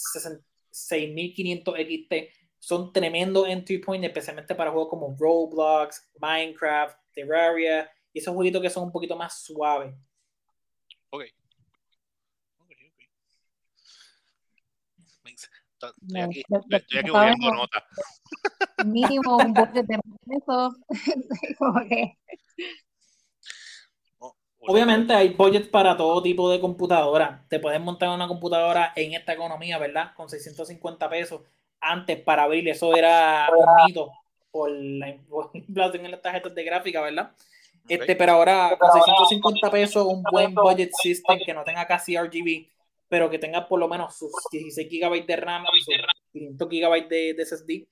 6500 0.70 1.74
XT. 1.74 2.12
Son 2.62 2.92
tremendos 2.92 3.48
entry 3.48 3.78
points, 3.78 4.06
especialmente 4.06 4.54
para 4.54 4.70
juegos 4.70 4.88
como 4.88 5.16
Roblox, 5.18 6.08
Minecraft, 6.20 6.96
Terraria 7.12 7.90
y 8.12 8.20
esos 8.20 8.32
jueguitos 8.32 8.62
que 8.62 8.70
son 8.70 8.84
un 8.84 8.92
poquito 8.92 9.16
más 9.16 9.42
suaves. 9.42 9.92
Ok. 11.10 11.24
Estoy 15.24 16.20
aquí, 16.20 16.44
estoy 16.70 16.98
aquí 16.98 17.50
nota. 17.50 17.84
Mínimo 18.86 19.38
un 19.38 19.52
budget 19.52 19.84
de 19.84 19.98
eso. 20.36 20.72
Obviamente 24.60 25.12
hay 25.12 25.30
budgets 25.30 25.66
para 25.66 25.96
todo 25.96 26.22
tipo 26.22 26.48
de 26.48 26.60
computadora. 26.60 27.44
Te 27.48 27.58
puedes 27.58 27.80
montar 27.80 28.10
una 28.10 28.28
computadora 28.28 28.92
en 28.94 29.14
esta 29.14 29.32
economía, 29.32 29.78
¿verdad? 29.78 30.14
Con 30.14 30.28
650 30.28 31.10
pesos. 31.10 31.42
Antes 31.82 32.20
para 32.20 32.44
abrir 32.44 32.68
eso 32.68 32.94
era 32.94 33.50
un 33.54 33.84
mito 33.84 34.12
por 34.50 34.70
la 34.70 35.08
inflación 35.52 36.04
en 36.04 36.12
las 36.12 36.22
tarjetas 36.22 36.54
de 36.54 36.64
gráfica, 36.64 37.00
¿verdad? 37.00 37.32
Este, 37.88 38.14
pero 38.14 38.32
ahora 38.32 38.76
con 38.78 38.92
650 38.92 39.70
pesos, 39.70 40.06
un 40.06 40.22
buen 40.22 40.54
budget 40.54 40.90
system 41.02 41.40
que 41.44 41.52
no 41.52 41.64
tenga 41.64 41.84
casi 41.86 42.16
RGB, 42.16 42.68
pero 43.08 43.28
que 43.28 43.38
tenga 43.38 43.66
por 43.66 43.80
lo 43.80 43.88
menos 43.88 44.16
sus 44.16 44.30
16 44.50 44.88
GB 44.88 45.26
de 45.26 45.36
RAM 45.36 45.64
y 45.76 45.80
sus 45.80 45.94
500 46.32 46.68
GB 46.68 47.08
de, 47.08 47.34
de, 47.34 47.44
SSD. 47.44 47.86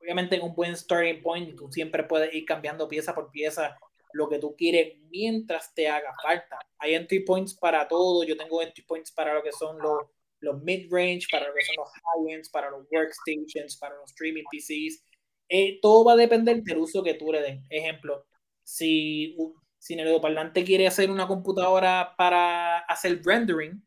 Obviamente 0.00 0.38
un 0.38 0.54
buen 0.54 0.76
starting 0.76 1.20
point, 1.20 1.56
tú 1.56 1.70
siempre 1.72 2.04
puedes 2.04 2.32
ir 2.32 2.44
cambiando 2.44 2.86
pieza 2.86 3.14
por 3.14 3.30
pieza 3.30 3.76
lo 4.12 4.28
que 4.28 4.38
tú 4.38 4.54
quieres 4.56 4.96
mientras 5.10 5.74
te 5.74 5.88
haga 5.88 6.14
falta. 6.22 6.58
Hay 6.78 6.94
entry 6.94 7.20
points 7.20 7.54
para 7.54 7.88
todo, 7.88 8.22
yo 8.24 8.36
tengo 8.36 8.62
entry 8.62 8.84
points 8.84 9.10
para 9.10 9.34
lo 9.34 9.42
que 9.42 9.52
son 9.52 9.78
los, 9.78 10.04
los 10.44 10.62
mid-range, 10.62 11.26
para 11.30 11.48
lo 11.48 11.54
que 11.54 11.64
son 11.64 11.76
los 11.76 11.88
high-ends, 11.88 12.48
para 12.50 12.70
los 12.70 12.86
workstations, 12.90 13.76
para 13.78 13.96
los 13.96 14.10
streaming 14.10 14.44
PCs. 14.50 15.02
Eh, 15.48 15.78
todo 15.80 16.04
va 16.04 16.12
a 16.12 16.16
depender 16.16 16.62
del 16.62 16.78
uso 16.78 17.02
que 17.02 17.14
tú 17.14 17.32
le 17.32 17.42
des. 17.42 17.60
Ejemplo, 17.70 18.26
si, 18.62 19.36
si 19.78 19.96
parlante 20.20 20.64
quiere 20.64 20.86
hacer 20.86 21.10
una 21.10 21.26
computadora 21.26 22.14
para 22.16 22.78
hacer 22.80 23.20
rendering, 23.24 23.84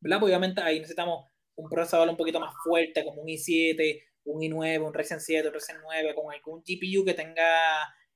¿verdad? 0.00 0.20
Pues 0.20 0.30
obviamente 0.30 0.60
ahí 0.60 0.78
necesitamos 0.78 1.26
un 1.54 1.68
procesador 1.68 2.08
un 2.08 2.16
poquito 2.16 2.40
más 2.40 2.54
fuerte, 2.64 3.04
como 3.04 3.22
un 3.22 3.28
i7, 3.28 4.02
un 4.24 4.40
i9, 4.40 4.86
un 4.86 4.94
Ryzen 4.94 5.20
7, 5.20 5.48
un 5.48 5.54
Ryzen 5.54 5.76
9, 5.82 6.14
con 6.14 6.32
algún 6.32 6.62
GPU 6.62 7.04
que 7.04 7.14
tenga 7.14 7.44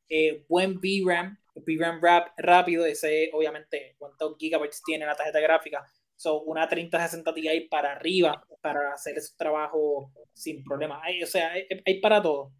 eh, 0.08 0.44
buen 0.48 0.78
VRAM, 0.80 1.38
VRAM 1.54 2.00
rap, 2.00 2.28
rápido, 2.36 2.86
ese 2.86 3.30
obviamente 3.32 3.96
cuántos 3.98 4.36
gigabytes 4.38 4.82
tiene 4.84 5.06
la 5.06 5.16
tarjeta 5.16 5.40
gráfica, 5.40 5.84
son 6.16 6.40
una 6.46 6.68
3060 6.68 7.34
Ti 7.34 7.68
para 7.70 7.92
arriba 7.92 8.42
para 8.60 8.92
hacer 8.92 9.16
ese 9.18 9.34
trabajo 9.36 10.10
sin 10.32 10.64
problema. 10.64 11.00
o 11.22 11.26
sea, 11.26 11.52
hay, 11.52 12.00
para 12.00 12.20
todo. 12.22 12.52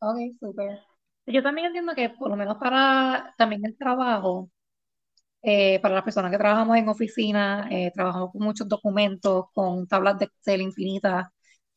Ok, 0.00 0.16
súper. 0.40 0.78
Yo 1.26 1.42
también 1.42 1.68
entiendo 1.68 1.94
que 1.94 2.10
por 2.10 2.30
lo 2.30 2.36
menos 2.36 2.56
para 2.58 3.34
también 3.38 3.64
el 3.64 3.76
trabajo, 3.76 4.50
eh, 5.42 5.80
para 5.80 5.94
las 5.96 6.04
personas 6.04 6.30
que 6.30 6.38
trabajamos 6.38 6.76
en 6.78 6.88
oficina, 6.88 7.68
eh, 7.70 7.90
trabajamos 7.94 8.32
con 8.32 8.42
muchos 8.44 8.68
documentos, 8.68 9.46
con 9.54 9.86
tablas 9.88 10.18
de 10.18 10.26
Excel 10.26 10.62
infinitas, 10.62 11.26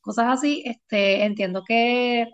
cosas 0.02 0.28
así, 0.30 0.64
este, 0.66 1.24
entiendo 1.26 1.64
que, 1.68 2.28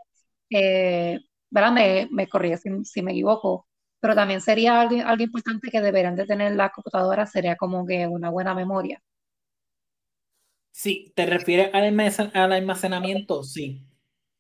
eh, 0.50 1.20
¿verdad? 1.50 1.72
Me, 1.74 2.08
me 2.12 2.28
corrí 2.30 2.54
si, 2.58 3.02
me 3.02 3.12
equivoco, 3.12 3.68
pero 4.02 4.16
también 4.16 4.42
sería 4.42 4.82
algo, 4.82 5.24
importante 5.24 5.70
que 5.70 5.80
deberían 5.80 6.16
de 6.16 6.26
tener 6.26 6.56
las 6.56 6.72
computadoras, 6.72 7.32
sería 7.32 7.56
como 7.56 7.86
que 7.86 8.08
una 8.08 8.30
buena 8.30 8.54
memoria. 8.54 9.02
Sí, 10.72 11.14
¿te 11.16 11.26
refieres 11.26 11.70
al 11.74 12.52
almacenamiento? 12.52 13.44
Sí. 13.44 13.86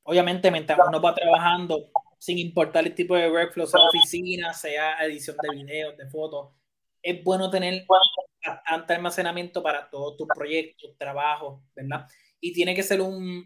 Obviamente, 0.03 0.49
mientras 0.49 0.79
uno 0.87 0.99
va 0.99 1.13
trabajando, 1.13 1.91
sin 2.17 2.39
importar 2.39 2.85
el 2.85 2.95
tipo 2.95 3.15
de 3.15 3.31
workflow, 3.31 3.67
sea 3.67 3.81
oficina, 3.81 4.53
sea 4.53 4.97
edición 5.05 5.37
de 5.41 5.55
videos, 5.55 5.97
de 5.97 6.09
fotos. 6.09 6.49
Es 7.01 7.23
bueno 7.23 7.49
tener 7.51 7.85
bastante 8.43 8.93
almacenamiento 8.93 9.61
para 9.61 9.89
todos 9.89 10.17
tus 10.17 10.27
proyectos, 10.27 10.95
trabajos, 10.97 11.61
¿verdad? 11.75 12.07
Y 12.39 12.53
tiene 12.53 12.73
que 12.73 12.83
ser 12.83 13.01
un, 13.01 13.45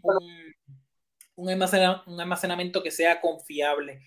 un, 1.36 1.50
almacenamiento 1.50 2.82
que 2.82 2.90
sea 2.90 3.20
confiable. 3.20 4.00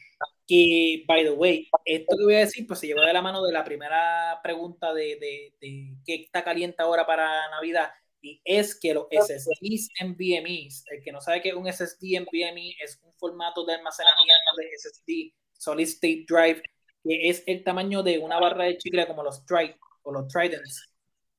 Que, 0.50 1.04
by 1.08 1.24
the 1.24 1.32
way, 1.32 1.70
esto 1.86 2.18
que 2.18 2.24
voy 2.24 2.36
a 2.36 2.40
decir, 2.40 2.66
pues 2.66 2.80
se 2.80 2.88
lleva 2.88 3.06
de 3.06 3.14
la 3.14 3.22
mano 3.22 3.44
de 3.44 3.54
la 3.54 3.64
primera 3.64 4.40
pregunta 4.42 4.94
de, 4.94 5.18
de, 5.20 5.54
de 5.62 5.94
qué 6.04 6.16
está 6.16 6.44
caliente 6.44 6.82
ahora 6.82 7.06
para 7.06 7.50
Navidad 7.52 7.92
y 8.22 8.42
es 8.44 8.78
que 8.78 8.94
los 8.94 9.08
SSDs 9.10 9.90
NVMe, 10.02 10.68
el 10.92 11.04
que 11.04 11.12
no 11.12 11.22
sabe 11.22 11.42
que 11.42 11.54
un 11.54 11.72
SSD 11.72 12.20
NVMe 12.20 12.76
es 12.84 13.00
un 13.04 13.14
formato 13.14 13.66
de 13.66 13.76
almacenamiento 13.76 14.52
de 14.58 14.70
SSD, 14.78 15.34
Solid 15.54 15.88
State 15.88 16.26
Drive, 16.28 16.62
que 17.04 17.30
es 17.30 17.44
el 17.48 17.64
tamaño 17.64 18.04
de 18.04 18.20
una 18.20 18.40
barra 18.40 18.66
de 18.66 18.78
chicle 18.78 19.08
como 19.08 19.24
los 19.24 19.46
Trident 19.46 19.78
o 20.04 20.12
los 20.12 20.28
Tridents, 20.28 20.90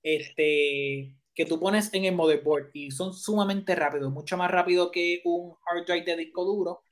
este, 0.02 1.14
que 1.34 1.44
tú 1.46 1.60
pones 1.60 1.92
en 1.92 2.06
el 2.06 2.14
motherboard 2.14 2.70
y 2.72 2.90
son 2.90 3.12
sumamente 3.12 3.74
rápidos, 3.74 4.10
mucho 4.10 4.36
más 4.36 4.50
rápido 4.50 4.90
que 4.90 5.20
un 5.24 5.54
hard 5.66 5.84
drive 5.84 6.04
de 6.04 6.16
disco 6.16 6.44
duro, 6.44 6.82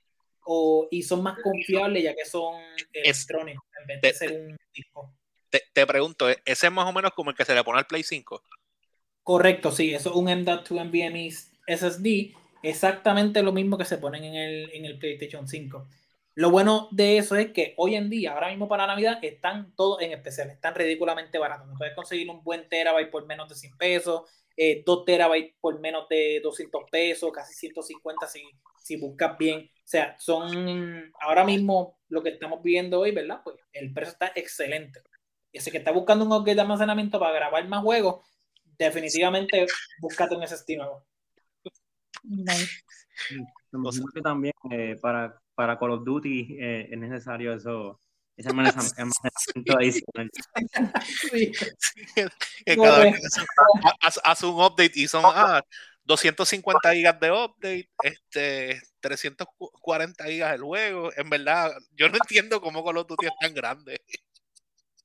o, 0.51 0.89
y 0.91 1.03
son 1.03 1.23
más 1.23 1.39
confiables 1.43 2.03
ya 2.03 2.15
que 2.15 2.25
son 2.25 2.55
electrónicos 2.93 3.65
en 3.81 3.87
vez 3.87 4.01
de 4.01 4.13
ser 4.15 4.33
un 4.33 4.57
disco. 4.73 5.15
Te, 5.51 5.63
te 5.73 5.87
pregunto, 5.87 6.29
¿ese 6.29 6.67
es 6.67 6.73
más 6.73 6.89
o 6.89 6.93
menos 6.93 7.13
como 7.13 7.31
el 7.31 7.37
que 7.37 7.45
se 7.45 7.55
le 7.55 7.63
pone 7.63 7.79
al 7.79 7.87
Play 7.87 8.03
5? 8.03 8.43
Correcto, 9.23 9.71
sí, 9.71 9.93
eso 9.93 10.09
es 10.09 10.17
un 10.17 10.31
M.2 10.31 10.71
NVMe 10.71 11.31
SSD, 11.67 12.35
exactamente 12.63 13.43
lo 13.43 13.53
mismo 13.53 13.77
que 13.77 13.85
se 13.85 13.99
ponen 13.99 14.25
en 14.25 14.35
el, 14.35 14.71
en 14.73 14.87
el 14.87 14.99
PlayStation 14.99 15.47
5. 15.47 15.87
Lo 16.39 16.53
bueno 16.53 16.87
de 16.93 17.19
eso 17.19 17.35
es 17.35 17.51
que 17.51 17.75
hoy 17.79 17.97
en 17.97 18.09
día, 18.09 18.33
ahora 18.33 18.51
mismo 18.51 18.69
para 18.69 18.87
Navidad, 18.87 19.19
están 19.23 19.75
todos 19.75 20.01
en 20.03 20.13
especial, 20.13 20.49
están 20.51 20.73
ridículamente 20.73 21.37
baratos. 21.37 21.67
puedes 21.77 21.97
conseguir 21.97 22.31
un 22.31 22.45
buen 22.45 22.69
terabyte 22.69 23.11
por 23.11 23.27
menos 23.27 23.49
de 23.49 23.57
100 23.57 23.77
pesos, 23.77 24.23
eh, 24.57 24.85
2 24.87 25.05
terabytes 25.05 25.57
por 25.61 25.81
menos 25.81 26.09
de 26.09 26.39
200 26.41 26.85
pesos, 26.93 27.33
casi 27.33 27.55
150 27.55 28.29
si, 28.29 28.41
si 28.81 28.97
buscas 28.99 29.37
bien. 29.37 29.69
O 29.69 29.81
sea, 29.83 30.15
son 30.21 31.13
ahora 31.21 31.43
mismo 31.43 31.99
lo 32.09 32.23
que 32.23 32.29
estamos 32.29 32.63
viendo 32.63 33.01
hoy, 33.01 33.11
¿verdad? 33.11 33.41
Pues 33.43 33.57
el 33.73 33.93
precio 33.93 34.13
está 34.13 34.31
excelente. 34.37 35.03
Y 35.51 35.59
así 35.59 35.73
que 35.73 35.79
está 35.79 35.91
buscando 35.91 36.25
un 36.25 36.33
upgrade 36.33 36.55
de 36.55 36.61
almacenamiento 36.61 37.19
para 37.19 37.33
grabar 37.33 37.67
más 37.67 37.83
juegos, 37.83 38.25
definitivamente 38.79 39.67
búscate 40.01 40.37
un 40.37 40.47
SSD 40.47 40.77
nuevo. 40.77 41.05
Nice. 42.23 42.85
que 44.15 44.21
también 44.23 44.55
eh, 44.71 44.97
para, 45.03 45.43
para 45.59 45.77
Call 45.77 45.91
of 45.91 46.05
Duty 46.05 46.57
eh, 46.61 46.89
es 46.89 46.97
necesario 46.97 47.53
eso, 47.53 47.99
ese 48.37 48.49
almacenamiento 48.51 49.77
adicional. 49.77 50.31
Sí. 51.33 51.53
cada 52.77 52.99
vez 53.01 53.21
hace 54.23 54.47
un 54.47 54.55
update 54.55 54.93
y 54.95 55.09
son 55.09 55.25
ah, 55.27 55.61
250 56.05 56.95
gigas 56.95 57.19
de 57.19 57.33
update, 57.33 57.89
este, 58.05 58.81
340 59.01 60.25
gigas 60.27 60.55
el 60.55 60.63
juego. 60.63 61.11
En 61.17 61.29
verdad, 61.29 61.73
yo 61.97 62.09
no 62.09 62.15
entiendo 62.15 62.61
cómo 62.61 62.85
Call 62.85 62.99
of 62.99 63.09
Duty 63.09 63.27
es 63.27 63.33
tan 63.41 63.53
grande. 63.53 64.01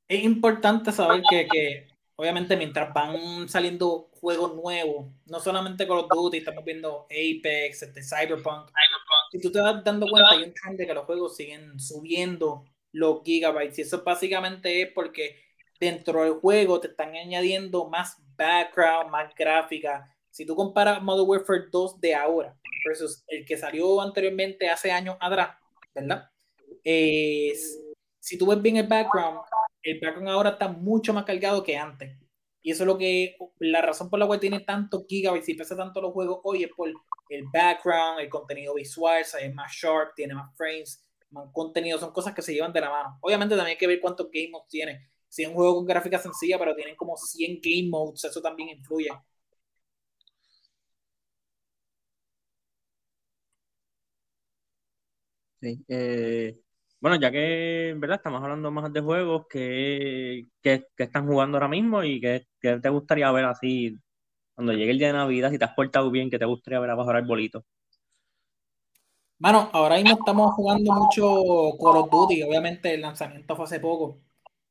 Es 0.08 0.24
importante 0.24 0.92
saber 0.92 1.24
que, 1.28 1.48
que 1.52 1.88
obviamente 2.16 2.56
mientras 2.56 2.94
van 2.94 3.50
saliendo 3.50 4.12
juegos 4.12 4.54
nuevos, 4.54 5.08
no 5.26 5.39
solamente 5.39 5.88
Call 5.88 5.98
of 5.98 6.10
Duty, 6.12 6.38
estamos 6.38 6.63
viendo 6.63 7.08
Apex, 7.10 7.82
este 7.82 8.04
Cyberpunk, 8.04 8.70
si 9.34 9.39
tú 9.39 9.52
te 9.52 9.60
vas 9.60 9.84
dando 9.84 10.06
cuenta, 10.08 10.34
hay 10.34 10.43
un 10.43 10.54
trend 10.54 10.78
de 10.78 10.86
que 10.86 10.93
los 10.93 11.06
juegos 11.06 11.36
siguen 11.36 11.80
subiendo 11.80 12.65
los 12.91 13.24
gigabytes, 13.24 13.80
y 13.80 13.82
eso 13.82 14.04
básicamente 14.04 14.84
es 14.84 14.91
porque 14.93 15.39
dentro 15.80 16.22
del 16.22 16.34
juego 16.34 16.80
te 16.80 16.89
están 16.89 17.15
añadiendo 17.15 17.89
más 17.89 18.15
background, 18.38 19.10
más 19.10 19.34
gráfica. 19.34 20.08
Si 20.30 20.46
tú 20.46 20.56
comparas 20.56 21.02
Modern 21.02 21.28
Warfare 21.28 21.63
2 21.72 22.00
de 22.00 22.13
ahora 22.13 22.56
versus 22.86 23.24
el 23.26 23.43
que 23.43 23.58
salió 23.58 24.00
anteriormente 24.02 24.69
hace 24.69 24.91
años 24.91 25.17
atrás, 25.19 25.58
¿verdad? 25.96 26.30
si 26.84 28.38
tú 28.38 28.46
ves 28.46 28.62
bien 28.62 28.78
el 28.78 28.86
background, 28.86 29.39
el 29.82 30.00
background 30.00 30.30
ahora 30.30 30.52
está 30.52 30.67
mucho 30.67 31.12
más 31.12 31.26
cargado 31.26 31.63
que 31.63 31.76
antes. 31.76 32.15
Y 32.63 32.71
eso 32.71 32.84
es 32.84 32.88
lo 32.88 32.97
que, 32.97 33.38
la 33.60 33.82
razón 33.82 34.10
por 34.10 34.19
la 34.19 34.28
cual 34.28 34.39
tiene 34.39 34.62
tanto 34.62 35.06
gigabytes 35.08 35.49
y 35.49 35.56
pesa 35.56 35.76
tanto 35.78 36.02
los 36.02 36.13
juegos 36.13 36.39
hoy 36.43 36.63
es 36.63 36.71
por 36.76 36.89
el 37.30 37.43
background, 37.54 38.21
el 38.21 38.30
contenido 38.30 38.73
visual, 38.76 39.21
es 39.21 39.54
más 39.54 39.71
sharp, 39.73 40.15
tiene 40.15 40.34
más 40.36 40.56
frames, 40.56 41.04
más 41.32 41.49
contenido, 41.54 41.99
son 41.99 42.12
cosas 42.13 42.34
que 42.34 42.41
se 42.41 42.54
llevan 42.54 42.73
de 42.73 42.82
la 42.82 42.89
mano. 42.89 43.17
Obviamente 43.21 43.56
también 43.56 43.76
hay 43.76 43.78
que 43.80 43.88
ver 43.88 43.99
cuántos 44.02 44.30
game 44.32 44.49
modes 44.52 44.67
tiene. 44.69 45.10
Si 45.28 45.43
es 45.43 45.49
un 45.49 45.56
juego 45.56 45.76
con 45.76 45.86
gráfica 45.86 46.19
sencilla, 46.19 46.58
pero 46.60 46.76
tienen 46.76 46.95
como 46.95 47.17
100 47.17 47.60
game 47.62 47.89
modes, 47.89 48.23
eso 48.23 48.41
también 48.41 48.69
influye. 48.69 49.10
Sí, 55.62 55.84
eh, 55.88 56.60
bueno, 57.04 57.18
ya 57.20 57.32
que, 57.32 57.94
¿verdad? 57.98 58.16
Estamos 58.16 58.42
hablando 58.42 58.72
más 58.72 58.94
de 58.94 59.02
juegos 59.02 59.46
que, 59.50 60.48
que, 60.62 60.88
están 60.96 61.28
jugando 61.28 61.58
ahora 61.58 61.68
mismo 61.68 62.02
y 62.02 62.22
que, 62.22 62.46
te 62.62 62.89
gustaría 62.89 63.30
ver 63.30 63.44
así 63.44 64.00
cuando 64.56 64.72
llegue 64.72 64.92
el 64.92 65.00
día 65.00 65.08
de 65.08 65.13
Navidad, 65.16 65.52
si 65.52 65.58
te 65.58 65.66
has 65.66 65.74
portado 65.74 66.10
bien, 66.12 66.30
que 66.30 66.39
te 66.39 66.46
gustaría 66.46 66.80
ver 66.80 66.92
abajo 66.92 67.12
el 67.12 67.26
bolito. 67.26 67.66
Bueno, 69.38 69.70
ahora 69.74 69.98
mismo 69.98 70.18
estamos 70.18 70.54
jugando 70.54 70.94
mucho 70.94 71.78
Call 71.78 71.98
of 71.98 72.10
Duty, 72.10 72.42
obviamente 72.44 72.94
el 72.94 73.02
lanzamiento 73.02 73.54
fue 73.58 73.66
hace 73.66 73.82
poco. 73.82 74.22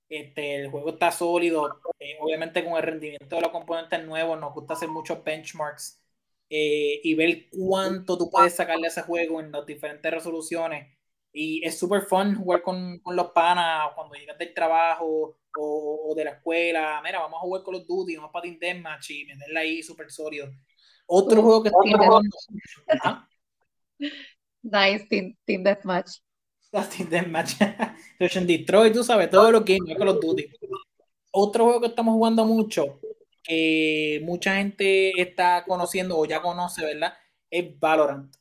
Este, 0.08 0.56
el 0.56 0.70
juego 0.70 0.88
está 0.88 1.12
sólido, 1.12 1.82
eh, 1.98 2.16
obviamente 2.18 2.64
con 2.64 2.78
el 2.78 2.82
rendimiento 2.82 3.36
de 3.36 3.42
los 3.42 3.50
componentes 3.50 4.06
nuevos, 4.06 4.40
nos 4.40 4.54
gusta 4.54 4.72
hacer 4.72 4.88
muchos 4.88 5.22
benchmarks 5.22 6.00
eh, 6.48 6.98
y 7.04 7.14
ver 7.14 7.50
cuánto 7.50 8.16
tú 8.16 8.30
puedes 8.30 8.54
sacarle 8.54 8.86
a 8.86 8.88
ese 8.88 9.02
juego 9.02 9.38
en 9.38 9.52
las 9.52 9.66
diferentes 9.66 10.10
resoluciones 10.10 11.01
y 11.32 11.64
es 11.64 11.78
súper 11.78 12.02
fun 12.02 12.34
jugar 12.34 12.62
con, 12.62 12.98
con, 12.98 13.16
los 13.16 13.30
panas 13.30 13.90
cuando 13.94 14.14
llegas 14.14 14.36
del 14.36 14.52
trabajo 14.52 15.38
o, 15.58 16.12
de 16.14 16.24
la 16.24 16.32
escuela. 16.32 17.00
Mira, 17.02 17.20
vamos 17.20 17.38
a 17.38 17.40
jugar 17.40 17.62
con 17.62 17.74
los 17.74 17.86
Duty, 17.86 18.16
vamos 18.16 18.30
para 18.32 18.42
Team 18.42 18.58
Deathmatch 18.58 19.10
y 19.10 19.24
meterla 19.24 19.60
ahí 19.60 19.82
súper 19.82 20.10
sólido. 20.10 20.50
Otro 21.06 21.42
juego 21.42 21.62
que 21.62 21.68
estoy 21.70 21.92
jugando. 21.92 22.36
¿Ah? 23.02 23.28
Nice, 24.62 25.06
Team, 25.08 25.36
team 25.44 25.62
Deathmatch. 25.62 26.18
Team 26.96 27.08
Deathmatch. 27.08 27.54
Detroit, 28.46 28.92
tú 28.92 29.02
sabes, 29.02 29.30
todo 29.30 29.50
lo 29.50 29.64
que 29.64 29.76
es 29.76 29.96
con 29.96 30.06
los 30.06 30.20
Duty. 30.20 30.46
Otro 31.32 31.64
juego 31.64 31.80
que 31.80 31.86
estamos 31.86 32.12
jugando 32.12 32.44
mucho, 32.44 33.00
que 33.42 34.20
mucha 34.22 34.56
gente 34.56 35.20
está 35.20 35.64
conociendo 35.64 36.18
o 36.18 36.26
ya 36.26 36.42
conoce, 36.42 36.84
¿verdad? 36.84 37.14
Es 37.50 37.78
Valorant. 37.78 38.34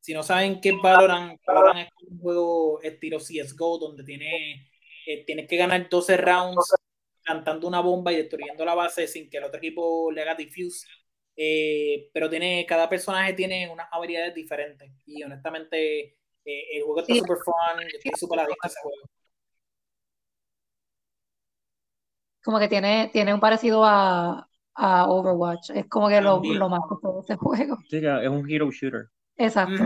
Si 0.00 0.14
no 0.14 0.22
saben 0.22 0.60
qué 0.60 0.70
es 0.70 0.76
Valorant, 0.82 1.38
Valorant 1.46 1.80
es 1.80 2.08
un 2.08 2.18
juego 2.18 2.80
estilo 2.82 3.18
CSGO 3.18 3.78
donde 3.78 4.02
tiene, 4.02 4.70
eh, 5.06 5.24
tienes 5.26 5.46
que 5.46 5.56
ganar 5.56 5.88
12 5.88 6.16
rounds 6.16 6.74
cantando 7.22 7.68
una 7.68 7.80
bomba 7.80 8.12
y 8.12 8.16
destruyendo 8.16 8.64
la 8.64 8.74
base 8.74 9.06
sin 9.06 9.28
que 9.28 9.36
el 9.36 9.44
otro 9.44 9.58
equipo 9.58 10.10
le 10.10 10.22
haga 10.22 10.34
diffuse. 10.34 10.86
Eh, 11.36 12.10
pero 12.12 12.28
tiene, 12.28 12.66
cada 12.66 12.88
personaje 12.88 13.34
tiene 13.34 13.68
unas 13.70 13.88
habilidades 13.92 14.34
diferentes. 14.34 14.90
Y 15.06 15.22
honestamente, 15.22 16.16
eh, 16.44 16.64
el 16.72 16.82
juego 16.82 17.00
está 17.00 17.14
súper 17.14 17.36
fun. 17.44 17.80
Yo 17.80 17.98
estoy 17.98 18.12
súper 18.16 18.40
adicto 18.40 18.58
a 18.62 18.66
ese 18.68 18.80
juego. 18.82 19.10
Como 22.42 22.58
que 22.58 22.68
tiene, 22.68 23.10
tiene 23.12 23.34
un 23.34 23.40
parecido 23.40 23.84
a, 23.84 24.48
a 24.74 25.10
Overwatch. 25.10 25.70
Es 25.74 25.86
como 25.88 26.08
que 26.08 26.22
lo, 26.22 26.42
lo, 26.42 26.68
más 26.70 26.80
de 27.02 27.20
ese 27.20 27.36
juego. 27.36 27.76
Sí, 27.88 27.98
es 27.98 28.28
un 28.28 28.50
hero 28.50 28.70
shooter. 28.70 29.08
Exacto. 29.40 29.84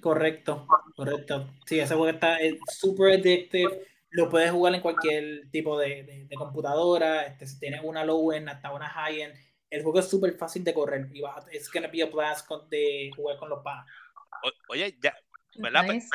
Correcto, 0.00 0.66
correcto. 0.96 1.46
Sí, 1.66 1.78
ese 1.78 1.94
juego 1.94 2.08
está 2.08 2.38
súper 2.72 3.20
addictive. 3.20 3.86
Lo 4.10 4.30
puedes 4.30 4.50
jugar 4.50 4.74
en 4.74 4.80
cualquier 4.80 5.50
tipo 5.50 5.78
de, 5.78 6.26
de, 6.28 6.36
computadora. 6.36 7.26
Este, 7.26 7.46
si 7.46 7.58
tienes 7.60 7.82
una 7.84 8.02
low 8.02 8.32
end 8.32 8.48
hasta 8.48 8.72
una 8.72 8.88
high 8.88 9.20
end, 9.20 9.34
el 9.68 9.82
juego 9.82 9.98
es 9.98 10.08
súper 10.08 10.38
fácil 10.38 10.64
de 10.64 10.72
correr. 10.72 11.08
Y 11.12 11.20
va, 11.20 11.44
es 11.52 11.70
gonna 11.70 11.88
be 11.88 12.02
a 12.02 12.06
blast 12.06 12.50
de 12.70 13.10
jugar 13.14 13.36
con 13.36 13.50
los 13.50 13.62
panas. 13.62 13.86
Oye, 14.70 14.96
ya, 15.02 15.14
¿verdad? 15.56 15.82
Nice. 15.82 16.08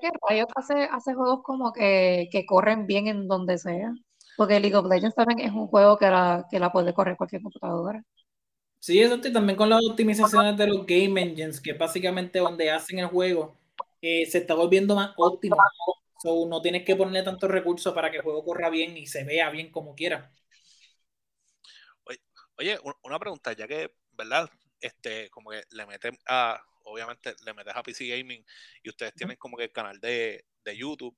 que 0.00 0.10
Riot 0.28 0.48
hace, 0.54 0.84
hace 0.84 1.14
juegos 1.14 1.42
como 1.42 1.72
que, 1.72 2.28
que, 2.30 2.46
corren 2.46 2.86
bien 2.86 3.08
en 3.08 3.26
donde 3.26 3.58
sea. 3.58 3.92
Porque 4.36 4.60
League 4.60 4.76
of 4.76 4.86
Legends 4.86 5.16
también 5.16 5.40
es 5.40 5.52
un 5.52 5.66
juego 5.66 5.98
que 5.98 6.06
la, 6.06 6.46
que 6.48 6.60
la 6.60 6.70
puede 6.70 6.94
correr 6.94 7.16
cualquier 7.16 7.42
computadora. 7.42 8.04
Sí, 8.80 8.98
eso 9.00 9.20
también 9.20 9.56
con 9.56 9.68
las 9.68 9.80
optimizaciones 9.84 10.56
de 10.56 10.66
los 10.66 10.86
game 10.86 11.20
engines, 11.20 11.60
que 11.60 11.74
básicamente 11.74 12.38
donde 12.38 12.70
hacen 12.70 12.98
el 12.98 13.06
juego, 13.08 13.58
eh, 14.00 14.24
se 14.24 14.38
está 14.38 14.54
volviendo 14.54 14.94
más 14.96 15.12
óptimo. 15.18 15.56
So, 16.22 16.46
no 16.48 16.62
tienes 16.62 16.84
que 16.84 16.96
ponerle 16.96 17.22
tantos 17.22 17.50
recursos 17.50 17.94
para 17.94 18.10
que 18.10 18.18
el 18.18 18.22
juego 18.22 18.44
corra 18.44 18.70
bien 18.70 18.96
y 18.96 19.06
se 19.06 19.24
vea 19.24 19.50
bien 19.50 19.70
como 19.70 19.94
quiera. 19.94 20.32
Oye, 22.56 22.78
una 23.04 23.18
pregunta, 23.18 23.52
ya 23.52 23.66
que, 23.68 23.90
¿verdad? 24.12 24.50
Este, 24.80 25.30
como 25.30 25.50
que 25.50 25.62
le 25.70 25.86
meten 25.86 26.18
a, 26.26 26.62
obviamente, 26.84 27.34
le 27.44 27.54
metes 27.54 27.74
a 27.74 27.82
PC 27.82 28.06
Gaming 28.06 28.44
y 28.82 28.88
ustedes 28.90 29.14
tienen 29.14 29.36
como 29.36 29.56
que 29.56 29.64
el 29.64 29.72
canal 29.72 30.00
de, 30.00 30.44
YouTube 30.76 31.16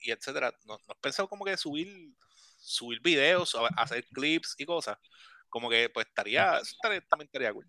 y 0.00 0.10
etcétera. 0.10 0.52
¿No, 0.64 0.74
has 0.74 0.98
pensado 1.00 1.28
como 1.28 1.44
que 1.44 1.56
subir, 1.56 2.14
subir 2.56 3.00
videos, 3.00 3.56
hacer 3.76 4.04
clips 4.12 4.54
y 4.58 4.64
cosas? 4.64 4.98
Como 5.48 5.68
que 5.68 5.88
pues 5.90 6.06
estaría, 6.06 6.58
estaría 6.58 7.00
también 7.02 7.26
estaría 7.26 7.52
cool. 7.52 7.66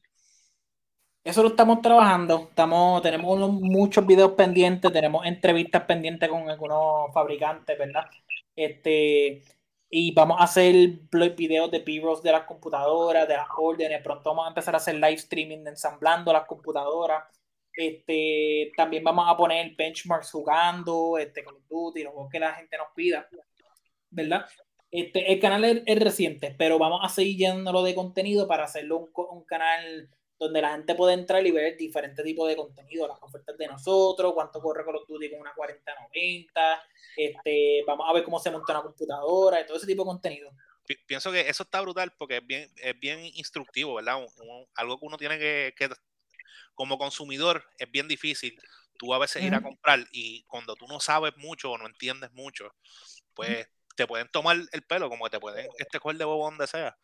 Eso 1.23 1.43
lo 1.43 1.49
estamos 1.49 1.81
trabajando, 1.81 2.47
estamos, 2.49 3.01
tenemos 3.01 3.49
muchos 3.49 4.05
videos 4.07 4.31
pendientes, 4.31 4.93
tenemos 4.93 5.25
entrevistas 5.25 5.83
pendientes 5.83 6.29
con 6.29 6.49
algunos 6.49 7.13
fabricantes, 7.13 7.77
¿verdad? 7.77 8.05
Este, 8.55 9.43
y 9.89 10.13
vamos 10.13 10.39
a 10.39 10.45
hacer 10.45 10.73
videos 11.35 11.69
de 11.69 11.81
p 11.81 12.01
de 12.23 12.31
las 12.31 12.43
computadoras, 12.43 13.27
de 13.27 13.35
las 13.35 13.47
órdenes, 13.57 14.01
pronto 14.01 14.29
vamos 14.29 14.45
a 14.45 14.49
empezar 14.49 14.73
a 14.73 14.77
hacer 14.77 14.95
live 14.95 15.13
streaming 15.15 15.65
ensamblando 15.67 16.31
las 16.31 16.45
computadoras. 16.45 17.23
Este, 17.73 18.71
también 18.75 19.03
vamos 19.03 19.25
a 19.27 19.37
poner 19.37 19.75
benchmarks 19.77 20.31
jugando, 20.31 21.17
este, 21.17 21.45
of 21.45 21.55
Duty, 21.69 22.03
los 22.03 22.13
juegos 22.13 22.31
que 22.31 22.39
la 22.39 22.53
gente 22.53 22.77
nos 22.77 22.87
pida, 22.95 23.27
¿verdad? 24.09 24.45
Este, 24.89 25.33
el 25.33 25.39
canal 25.39 25.83
es, 25.85 25.99
reciente, 25.99 26.55
pero 26.57 26.79
vamos 26.79 27.01
a 27.03 27.09
seguir 27.09 27.37
llenándolo 27.37 27.83
de 27.83 27.93
contenido 27.93 28.47
para 28.47 28.63
hacerlo 28.63 28.97
un, 28.99 29.11
un, 29.31 29.43
canal 29.43 30.09
donde 30.39 30.61
la 30.61 30.71
gente 30.71 30.95
puede 30.95 31.13
entrar 31.13 31.45
y 31.45 31.51
ver 31.51 31.75
diferentes 31.75 32.23
tipos 32.23 32.47
de 32.47 32.55
contenido, 32.55 33.07
las 33.07 33.21
ofertas 33.21 33.57
de 33.57 33.67
nosotros, 33.67 34.33
cuánto 34.33 34.61
corre 34.61 34.85
con 34.85 34.93
los 34.93 35.05
Duty 35.07 35.31
con 35.31 35.41
una 35.41 35.53
4090, 35.53 36.83
este, 37.17 37.83
vamos 37.85 38.05
a 38.09 38.13
ver 38.13 38.23
cómo 38.23 38.39
se 38.39 38.51
monta 38.51 38.73
una 38.73 38.83
computadora, 38.83 39.59
y 39.59 39.65
todo 39.65 39.77
ese 39.77 39.87
tipo 39.87 40.03
de 40.03 40.07
contenido. 40.07 40.51
Pienso 41.05 41.33
que 41.33 41.41
eso 41.41 41.63
está 41.63 41.81
brutal 41.81 42.13
porque 42.17 42.37
es 42.37 42.47
bien, 42.47 42.71
es 42.77 42.97
bien 42.97 43.19
instructivo, 43.19 43.95
¿verdad? 43.95 44.25
algo 44.75 44.99
que 44.99 45.05
uno 45.05 45.17
tiene 45.17 45.37
que, 45.37 45.73
que, 45.75 45.89
como 46.75 46.97
consumidor, 46.97 47.65
es 47.77 47.91
bien 47.91 48.07
difícil 48.07 48.57
tú 48.97 49.13
a 49.13 49.19
veces 49.19 49.43
ir 49.43 49.53
a 49.53 49.61
comprar 49.61 49.99
y 50.11 50.43
cuando 50.43 50.75
tú 50.75 50.87
no 50.87 50.99
sabes 50.99 51.35
mucho 51.37 51.71
o 51.71 51.77
no 51.77 51.87
entiendes 51.87 52.31
mucho, 52.33 52.73
pues 53.33 53.67
te 53.97 54.07
pueden 54.07 54.29
tomar 54.29 54.57
el 54.71 54.83
pelo, 54.83 55.09
como 55.09 55.25
que 55.25 55.31
te 55.31 55.39
pueden 55.39 55.67
este 55.79 55.99
coger 55.99 56.17
de 56.17 56.25
bobo 56.25 56.45
donde 56.45 56.67
sea. 56.67 56.95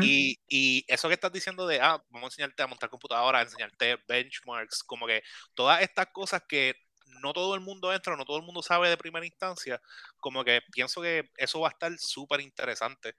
y, 0.00 0.40
y, 0.48 0.84
eso 0.88 1.08
que 1.08 1.14
estás 1.14 1.30
diciendo 1.30 1.66
de, 1.66 1.78
ah, 1.78 2.02
vamos 2.08 2.24
a 2.24 2.32
enseñarte 2.32 2.62
a 2.62 2.66
montar 2.66 2.88
computadora, 2.88 3.40
a 3.40 3.42
enseñarte 3.42 3.98
benchmarks, 4.08 4.82
como 4.82 5.06
que 5.06 5.22
todas 5.52 5.82
estas 5.82 6.06
cosas 6.06 6.42
que 6.48 6.74
no 7.20 7.34
todo 7.34 7.54
el 7.54 7.60
mundo 7.60 7.92
entra, 7.92 8.16
no 8.16 8.24
todo 8.24 8.38
el 8.38 8.44
mundo 8.44 8.62
sabe 8.62 8.88
de 8.88 8.96
primera 8.96 9.26
instancia, 9.26 9.80
como 10.20 10.42
que 10.42 10.62
pienso 10.72 11.02
que 11.02 11.30
eso 11.36 11.60
va 11.60 11.68
a 11.68 11.72
estar 11.72 11.92
súper 11.98 12.40
interesante. 12.40 13.14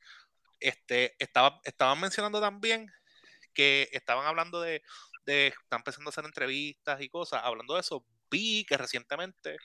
Este, 0.60 1.16
estaba, 1.20 1.62
estaban 1.64 2.00
mencionando 2.02 2.42
también 2.42 2.92
que 3.54 3.88
estaban 3.92 4.26
hablando 4.26 4.60
de, 4.60 4.82
de, 5.26 5.48
están 5.48 5.82
empezando 5.82 6.10
a 6.10 6.12
hacer 6.12 6.26
entrevistas 6.26 7.00
y 7.00 7.10
cosas, 7.10 7.42
hablando 7.44 7.76
de 7.76 7.82
eso, 7.82 8.04
vi 8.32 8.66
que 8.66 8.76
recientemente 8.76 9.58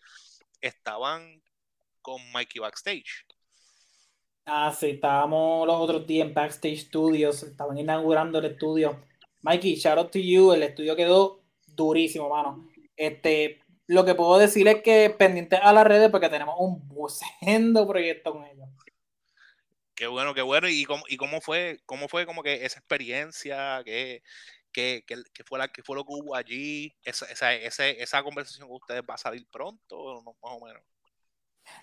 estaban 0.61 1.42
con 2.03 2.21
Mikey 2.33 2.61
Backstage. 2.61 3.27
Ah, 4.47 4.75
sí, 4.79 4.91
estábamos 4.91 5.67
los 5.67 5.77
otros 5.77 6.07
días 6.07 6.27
en 6.27 6.35
Backstage 6.35 6.87
Studios, 6.87 7.43
estaban 7.43 7.79
inaugurando 7.79 8.39
el 8.39 8.47
estudio. 8.47 9.05
Mikey, 9.43 9.77
shout 9.77 9.99
out 9.99 10.11
to 10.11 10.19
you, 10.19 10.53
el 10.53 10.63
estudio 10.63 10.97
quedó 10.97 11.43
durísimo, 11.67 12.29
mano. 12.29 12.69
Este, 12.97 13.61
lo 13.87 14.05
que 14.05 14.15
puedo 14.15 14.39
decir 14.39 14.69
es 14.69 14.83
que 14.83 15.11
pendiente 15.11 15.57
a 15.57 15.73
las 15.73 15.87
redes 15.87 16.11
porque 16.11 16.29
tenemos 16.29 16.57
un 16.59 16.87
bucendo 16.89 17.87
proyecto 17.87 18.33
con 18.33 18.45
ellos. 18.45 18.69
Qué 19.95 20.07
bueno, 20.07 20.33
qué 20.33 20.43
bueno. 20.43 20.69
¿Y 20.69 20.85
cómo, 20.85 21.05
y 21.09 21.17
cómo 21.17 21.41
fue, 21.41 21.81
cómo 21.87 22.09
fue 22.09 22.25
como 22.25 22.43
que 22.43 22.65
esa 22.65 22.79
experiencia? 22.79 23.83
¿Qué, 23.85 24.23
qué, 24.73 25.05
qué, 25.07 25.45
fue, 25.45 25.59
la, 25.59 25.69
qué 25.69 25.83
fue 25.83 25.97
lo 25.97 26.05
que 26.05 26.13
hubo 26.13 26.35
allí? 26.35 26.95
Esa, 27.03 27.27
esa, 27.27 27.53
esa, 27.53 27.87
esa 27.87 28.23
conversación 28.23 28.67
con 28.67 28.77
ustedes 28.77 29.03
va 29.03 29.15
a 29.15 29.19
salir 29.19 29.47
pronto, 29.51 30.23
más 30.25 30.35
o 30.41 30.65
menos. 30.65 30.83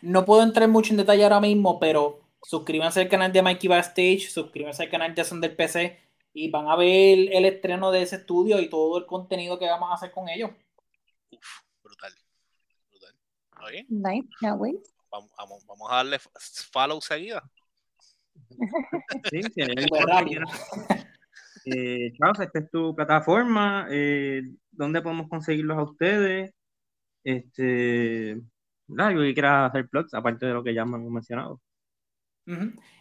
No 0.02 0.26
puedo 0.26 0.44
entrar 0.44 0.68
mucho 0.68 0.92
en 0.92 0.98
detalle 0.98 1.24
ahora 1.24 1.40
mismo, 1.40 1.80
pero 1.80 2.22
suscríbanse 2.42 3.02
al 3.02 3.10
canal 3.10 3.32
de 3.32 3.42
Mikey 3.42 3.68
Backstage, 3.68 4.30
suscríbanse 4.30 4.84
al 4.84 4.90
canal 4.90 5.14
de 5.14 5.22
Jason 5.22 5.42
del 5.42 5.56
PC 5.56 6.00
y 6.34 6.50
van 6.52 6.68
a 6.68 6.76
ver 6.76 7.30
el 7.32 7.46
estreno 7.46 7.92
de 7.92 8.04
ese 8.04 8.18
estudio 8.18 8.60
y 8.60 8.70
todo 8.70 8.98
el 8.98 9.06
contenido 9.06 9.58
que 9.58 9.66
vamos 9.66 9.90
a 9.90 9.96
hacer 9.96 10.12
con 10.12 10.30
ellos. 10.30 10.52
Uf, 11.32 11.62
brutal. 11.84 12.14
Brutal. 12.92 13.16
Nice, 13.90 14.30
Vamos, 15.10 15.32
vamos, 15.38 15.66
vamos, 15.66 15.92
a 15.92 15.96
darle 15.96 16.20
follow 16.72 17.02
seguida. 17.02 17.44
Sí, 19.32 19.42
sí, 19.42 19.62
eh, 21.66 22.14
Charles, 22.18 22.40
esta 22.40 22.60
es 22.60 22.72
tu 22.72 22.96
plataforma. 22.96 23.88
Eh, 23.90 24.42
¿Dónde 24.72 25.02
podemos 25.02 25.28
conseguirlos 25.28 25.78
a 25.78 25.84
ustedes? 25.84 26.54
Este, 27.24 28.40
algo 28.98 29.22
que 29.22 29.34
quieras 29.34 29.70
hacer 29.70 29.90
plugs, 29.90 30.14
aparte 30.14 30.46
de 30.46 30.54
lo 30.54 30.64
que 30.64 30.74
ya 30.74 30.84
hemos 30.84 31.02
mencionado. 31.02 31.60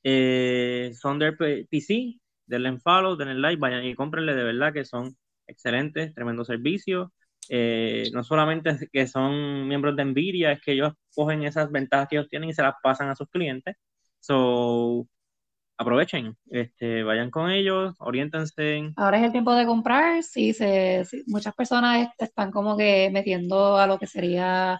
eh, 0.03 0.91
son 0.93 1.19
del 1.19 1.35
PC, 1.35 2.19
denle 2.45 2.79
follow, 2.79 3.15
denle 3.15 3.35
like, 3.35 3.59
vayan 3.59 3.85
y 3.85 3.95
cómprenle, 3.95 4.35
de 4.35 4.43
verdad 4.43 4.73
que 4.73 4.85
son 4.85 5.15
excelentes, 5.47 6.13
tremendo 6.13 6.45
servicio. 6.45 7.13
Eh, 7.49 8.09
no 8.13 8.23
solamente 8.23 8.89
que 8.91 9.07
son 9.07 9.67
miembros 9.67 9.95
de 9.95 10.05
Nvidia, 10.05 10.51
es 10.51 10.61
que 10.61 10.73
ellos 10.73 10.93
cogen 11.15 11.43
esas 11.43 11.71
ventajas 11.71 12.07
que 12.09 12.17
ellos 12.17 12.29
tienen 12.29 12.49
y 12.49 12.53
se 12.53 12.63
las 12.63 12.75
pasan 12.81 13.09
a 13.09 13.15
sus 13.15 13.29
clientes. 13.29 13.75
So, 14.19 15.07
aprovechen, 15.77 16.35
este, 16.49 17.03
vayan 17.03 17.29
con 17.29 17.49
ellos, 17.51 17.95
oriéntense. 17.99 18.91
Ahora 18.95 19.19
es 19.19 19.25
el 19.25 19.31
tiempo 19.31 19.53
de 19.53 19.65
comprar, 19.65 20.23
sí, 20.23 20.53
se, 20.53 21.03
muchas 21.27 21.53
personas 21.53 22.09
están 22.17 22.51
como 22.51 22.75
que 22.75 23.09
metiendo 23.11 23.77
a 23.77 23.87
lo 23.87 23.99
que 23.99 24.07
sería 24.07 24.79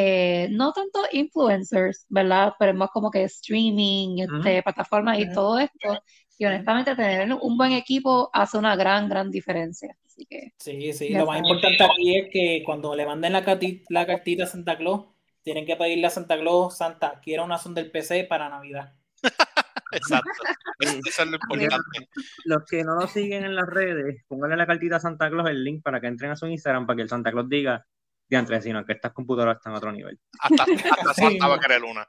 eh, 0.00 0.48
no 0.52 0.72
tanto 0.72 1.00
influencers, 1.10 2.06
¿verdad? 2.08 2.54
Pero 2.56 2.72
más 2.72 2.90
como 2.90 3.10
que 3.10 3.24
streaming, 3.24 4.18
este, 4.18 4.62
plataformas 4.62 5.18
y 5.18 5.28
todo 5.32 5.58
esto. 5.58 6.00
Y 6.38 6.44
honestamente 6.44 6.94
tener 6.94 7.32
un 7.32 7.56
buen 7.58 7.72
equipo 7.72 8.30
hace 8.32 8.58
una 8.58 8.76
gran, 8.76 9.08
gran 9.08 9.28
diferencia. 9.28 9.96
Así 10.06 10.24
que, 10.24 10.52
sí, 10.56 10.92
sí, 10.92 11.08
lo 11.08 11.26
más 11.26 11.38
importante 11.38 11.82
aquí 11.82 12.16
es 12.16 12.28
que 12.32 12.62
cuando 12.64 12.94
le 12.94 13.06
manden 13.06 13.32
la, 13.32 13.58
la 13.88 14.06
cartita 14.06 14.44
a 14.44 14.46
Santa 14.46 14.78
Claus, 14.78 15.06
tienen 15.42 15.66
que 15.66 15.74
pedirle 15.74 16.06
a 16.06 16.10
Santa 16.10 16.38
Claus, 16.38 16.76
Santa, 16.76 17.20
quiero 17.20 17.44
una 17.44 17.58
son 17.58 17.74
del 17.74 17.90
PC 17.90 18.22
para 18.22 18.48
Navidad. 18.48 18.94
Exacto. 19.90 20.30
Eso 20.78 21.22
es 21.22 21.28
lo 21.28 21.38
importante. 21.42 22.08
Los 22.44 22.64
que 22.70 22.84
no 22.84 22.94
lo 22.94 23.08
siguen 23.08 23.44
en 23.44 23.56
las 23.56 23.66
redes, 23.66 24.22
pónganle 24.28 24.56
la 24.56 24.66
cartita 24.66 24.96
a 24.96 25.00
Santa 25.00 25.28
Claus 25.28 25.50
el 25.50 25.64
link 25.64 25.82
para 25.82 26.00
que 26.00 26.06
entren 26.06 26.30
a 26.30 26.36
su 26.36 26.46
Instagram 26.46 26.86
para 26.86 26.98
que 26.98 27.02
el 27.02 27.08
Santa 27.08 27.32
Claus 27.32 27.48
diga, 27.48 27.84
de 28.28 28.62
sino 28.62 28.84
que 28.84 28.92
estas 28.92 29.12
computadoras 29.12 29.56
están 29.56 29.74
a 29.74 29.78
otro 29.78 29.92
nivel. 29.92 30.18
Hasta, 30.40 30.64
hasta 30.64 31.14
Santa 31.22 31.48
va 31.48 31.56
a 31.56 31.60
querer 31.60 31.82
una. 31.82 32.06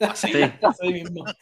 Así. 0.00 0.32
Sí. 0.32 0.92
mismo. 0.92 1.24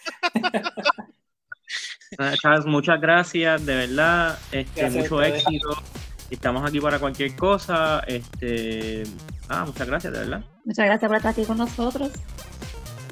Charles, 2.40 2.66
muchas 2.66 3.00
gracias, 3.00 3.66
de 3.66 3.74
verdad, 3.74 4.38
este, 4.52 4.88
mucho 4.90 5.22
éxito. 5.22 5.82
Estamos 6.30 6.68
aquí 6.68 6.80
para 6.80 6.98
cualquier 6.98 7.34
cosa. 7.36 8.00
Este, 8.06 9.04
ah, 9.48 9.64
muchas 9.66 9.86
gracias, 9.86 10.12
de 10.12 10.18
verdad. 10.20 10.44
Muchas 10.64 10.86
gracias 10.86 11.08
por 11.08 11.16
estar 11.16 11.32
aquí 11.32 11.44
con 11.44 11.58
nosotros. 11.58 12.12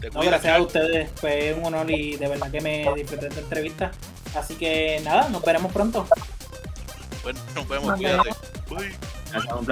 gracias 0.01 0.57
a 0.57 0.63
ustedes, 0.63 1.11
fue 1.17 1.55
un 1.55 1.67
honor 1.67 1.91
y 1.91 2.17
de 2.17 2.29
verdad 2.29 2.51
que 2.51 2.61
me 2.61 2.87
disfruté 2.95 3.29
esta 3.29 3.41
entrevista. 3.41 3.91
Así 4.35 4.55
que 4.55 5.01
nada, 5.05 5.29
nos 5.29 5.45
veremos 5.45 5.73
pronto. 5.73 6.07
Bueno, 7.23 7.39
nos 7.55 7.69
vemos, 7.69 7.97
cuídate. 7.97 8.31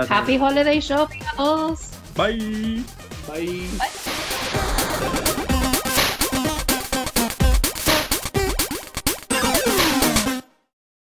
Happy 0.08 0.36
Holiday 0.36 0.80
Shopping 0.80 1.22
a 1.22 1.36
todos. 1.36 1.90
Bye. 2.14 2.82
Bye. 3.26 3.68
Bye. 3.78 4.38